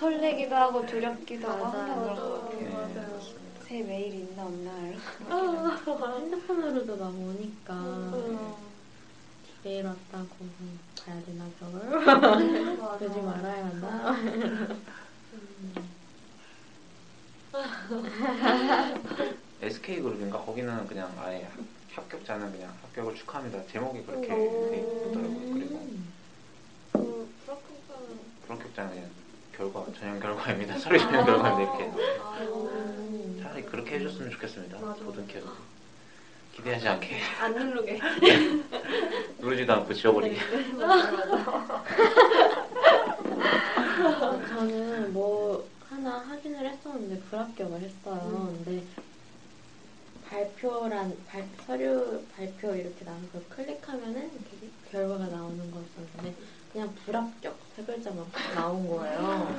설레기도 0.00 0.54
하고 0.56 0.86
두렵기도 0.86 1.46
하고. 1.46 1.64
항상 1.66 2.02
그런 2.02 2.16
것 2.16 2.48
네, 2.48 2.70
같아요. 2.70 2.94
맞아요. 2.94 3.20
새 3.66 3.82
메일 3.82 4.14
있나 4.14 4.46
없나 4.46 4.72
이렇게. 4.88 5.00
핸드폰으로도 6.22 6.96
막 6.96 7.08
오니까 7.08 7.74
음. 7.74 8.54
내일 9.62 9.84
왔다고 9.84 10.28
가야 10.98 11.22
되나 11.26 11.44
저걸? 11.60 11.82
오지 13.06 13.20
말아야 13.20 13.66
하나? 13.66 14.16
SK 19.60 20.00
그룹인가 20.00 20.38
거기는 20.38 20.86
그냥 20.86 21.12
아예 21.18 21.46
합격자는 21.92 22.50
그냥 22.52 22.72
합격을 22.82 23.14
축하합니다. 23.14 23.66
제목이 23.66 24.04
그렇게 24.04 24.32
오. 24.32 24.70
돼 24.70 24.78
있더라고요. 24.80 25.52
그리고 25.52 25.78
그 25.80 26.15
불합격자는 28.46 28.90
그냥 28.94 29.10
결과 29.56 29.86
전형 29.98 30.20
결과입니다. 30.20 30.78
서류 30.78 30.98
전형 30.98 31.24
결과인데 31.24 31.62
이렇게 31.62 31.90
아, 32.22 32.38
차라리 33.42 33.62
그렇게 33.64 33.96
해줬으면 33.96 34.30
좋겠습니다. 34.30 34.78
맞아. 34.78 35.02
보든캐도 35.04 35.46
기대하지 36.54 36.88
않게 36.88 37.20
안 37.40 37.54
누르게 37.54 38.00
누르지도 39.38 39.72
않고 39.72 39.92
지워버리게. 39.94 40.40
어, 43.98 44.42
저는 44.48 45.12
뭐 45.12 45.68
하나 45.88 46.18
확인을 46.20 46.66
했었는데 46.70 47.20
불합격을 47.28 47.80
했어요. 47.80 48.54
근데 48.64 48.82
발표란 50.28 51.16
발, 51.28 51.46
서류 51.66 52.22
발표 52.34 52.74
이렇게 52.74 53.04
나와서 53.04 53.22
그걸 53.32 53.44
클릭하면은 53.50 54.30
이렇게 54.32 54.70
결과가 54.90 55.26
나오는 55.26 55.58
거였었는데 55.70 56.34
그냥 56.72 56.94
불합격 57.04 57.56
세 57.76 57.82
글자만 57.84 58.24
나온 58.54 58.88
거예요. 58.88 59.54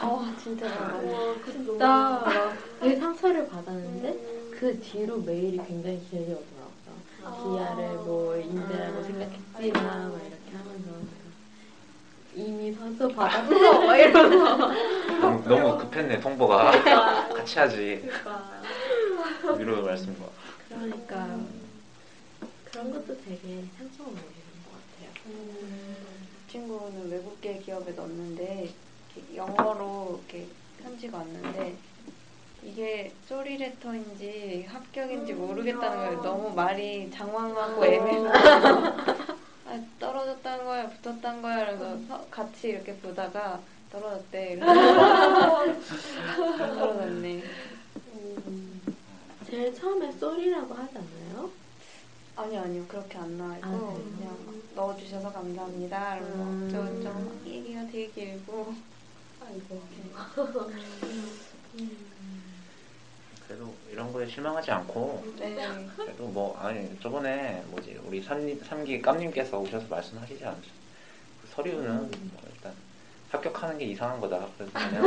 아 0.00 0.34
진짜 0.42 0.66
와나 0.66 1.34
진짜 1.44 1.76
나 1.76 2.56
되게 2.80 2.96
상처를 2.96 3.46
받았는데 3.46 4.48
그 4.58 4.80
뒤로 4.80 5.18
메일이 5.18 5.58
굉장히 5.58 6.00
길게 6.08 6.32
오더라고요. 6.32 7.42
기아를 7.42 7.98
뭐 8.06 8.34
인재라고 8.38 9.02
생각했지만 9.02 10.12
막 10.12 10.20
이렇게 10.22 10.56
하면서 10.56 10.90
이미 12.34 12.72
상처 12.72 13.06
받았어 13.08 13.50
막 13.84 13.96
이러면서 13.96 14.72
너무, 15.20 15.46
너무 15.46 15.78
급했네 15.78 16.20
통보가. 16.20 16.70
같이 17.34 17.58
하지. 17.58 18.00
그러니까 18.02 18.62
위로의 19.58 19.82
말씀과. 19.82 20.24
그러니까 20.70 21.38
그런 22.64 22.90
것도 22.90 23.14
되게 23.26 23.62
상처가 23.76 24.08
같아요. 24.10 24.31
그 26.52 26.58
친구는 26.58 27.10
외국계 27.10 27.60
기업에 27.60 27.92
넣었는데 27.92 28.68
이렇게 29.16 29.36
영어로 29.36 30.20
이렇게 30.28 30.46
편지가 30.82 31.16
왔는데 31.16 31.74
이게 32.62 33.10
소리레터인지 33.26 34.66
합격인지 34.68 35.32
모르겠다는 35.32 35.96
거예요. 35.96 36.20
너무 36.22 36.54
말이 36.54 37.10
장황하고 37.10 37.86
애매하고 37.86 38.28
아, 39.64 39.80
떨어졌다는 39.98 40.64
거야, 40.66 40.90
붙었다는 40.90 41.40
거야. 41.40 41.64
그래서 41.64 41.96
서- 42.06 42.26
같이 42.30 42.68
이렇게 42.68 42.94
보다가 42.96 43.58
떨어졌대. 43.90 44.60
떨어졌네. 46.58 47.42
제일 49.48 49.74
처음에 49.74 50.12
쏘리라고 50.12 50.74
하지 50.74 50.98
않아요? 50.98 51.50
아니요, 52.36 52.60
아니요. 52.60 52.84
그렇게 52.88 53.18
안 53.18 53.36
나와있고 53.36 53.66
아, 53.66 53.70
그래요? 53.70 54.16
그냥 54.16 54.62
넣어주셔서 54.74 55.32
감사합니다. 55.32 56.16
이러면서 56.16 56.44
음. 56.44 57.02
저좀 57.02 57.42
얘기가 57.46 57.86
되게 57.86 58.08
길고 58.08 58.74
아이고 59.46 59.82
그래도 63.46 63.74
이런 63.90 64.12
거에 64.12 64.26
실망하지 64.26 64.70
않고 64.70 65.24
네. 65.38 65.88
그래도 65.96 66.26
뭐 66.28 66.56
아니 66.58 66.98
저번에 67.00 67.62
뭐지 67.66 68.00
우리 68.06 68.22
삼, 68.22 68.40
삼기 68.64 69.02
깜님께서 69.02 69.58
오셔서 69.58 69.86
말씀하시지 69.88 70.42
않으셨어요? 70.44 70.72
그 71.42 71.48
서류는 71.54 71.98
뭐 71.98 72.42
일단 72.54 72.72
합격하는 73.30 73.78
게 73.78 73.86
이상한 73.86 74.20
거다. 74.20 74.46
그래서 74.56 74.72
그냥 74.72 75.02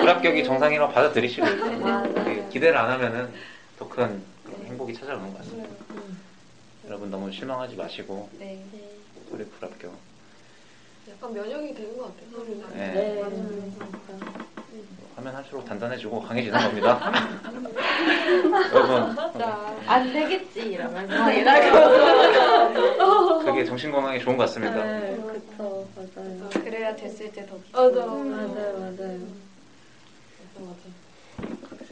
불합격이 0.00 0.44
정상이라고 0.44 0.92
받아들이시고 0.92 1.46
그게 2.14 2.48
기대를 2.50 2.76
안 2.76 2.90
하면은 2.92 3.32
더큰 3.78 4.22
행복이 4.66 4.94
찾아오는 4.94 5.32
것 5.32 5.38
같습니다. 5.38 5.68
여러분 6.90 7.08
너무 7.08 7.30
실망하지 7.30 7.76
마시고 7.76 8.28
네. 8.36 8.66
소리 9.28 9.44
불합격. 9.44 9.96
약간 11.08 11.32
면역이 11.32 11.72
되는 11.72 11.96
것 11.96 12.06
같아요 12.16 12.30
소리는 12.32 12.68
네. 12.74 12.90
네. 12.90 13.20
맞아요. 13.20 13.70
진짜. 13.70 14.18
하면 15.14 15.36
할수록 15.36 15.64
단단해지고 15.64 16.20
강해지는 16.20 16.58
겁니다. 16.58 17.12
여러분 18.74 19.16
안 19.86 20.12
되겠지 20.12 20.62
이러면서 20.72 21.16
막 21.16 21.30
이러고. 21.30 21.78
그게 23.44 23.64
정신 23.64 23.92
건강에 23.92 24.18
좋은 24.18 24.36
것 24.36 24.46
같습니다. 24.46 24.82
네, 24.82 25.16
그쵸, 25.30 25.88
맞아요. 25.94 26.50
그래야 26.54 26.96
됐을 26.96 27.30
때더 27.30 27.56
맞아 27.72 28.04
맞아요, 28.04 28.26
맞아요. 28.26 28.80
맞아 28.80 30.58
맞아 30.58 30.82
그렇게 30.82 30.99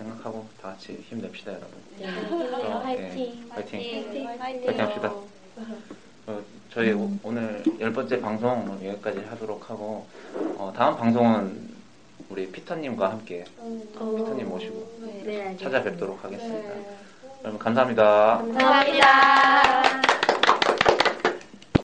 생각하고 0.03 0.47
다 0.63 0.69
같이 0.71 1.05
힘냅시다, 1.09 1.53
여러분. 1.53 1.71
네, 1.99 2.07
어, 2.07 2.79
화이팅. 2.79 3.05
네, 3.15 3.45
화이팅. 3.51 3.81
화이팅. 3.81 4.41
화이팅 4.41 4.81
합시다. 4.81 5.13
어, 6.27 6.41
저희 6.73 6.93
오- 6.93 7.11
오늘 7.23 7.63
열 7.81 7.93
번째 7.93 8.21
방송 8.21 8.79
여기까지 8.85 9.19
하도록 9.31 9.69
하고 9.69 10.07
어, 10.57 10.73
다음 10.77 10.97
방송은 10.97 11.77
우리 12.29 12.51
피터님과 12.53 13.11
함께 13.11 13.45
피터님 13.93 14.49
모시고 14.49 14.99
네. 15.25 15.57
찾아뵙도록 15.61 16.23
하겠습니다. 16.23 16.69
네. 16.75 16.97
여러분 17.43 17.59
감사합니다. 17.59 18.39
감사합니다. 18.39 20.28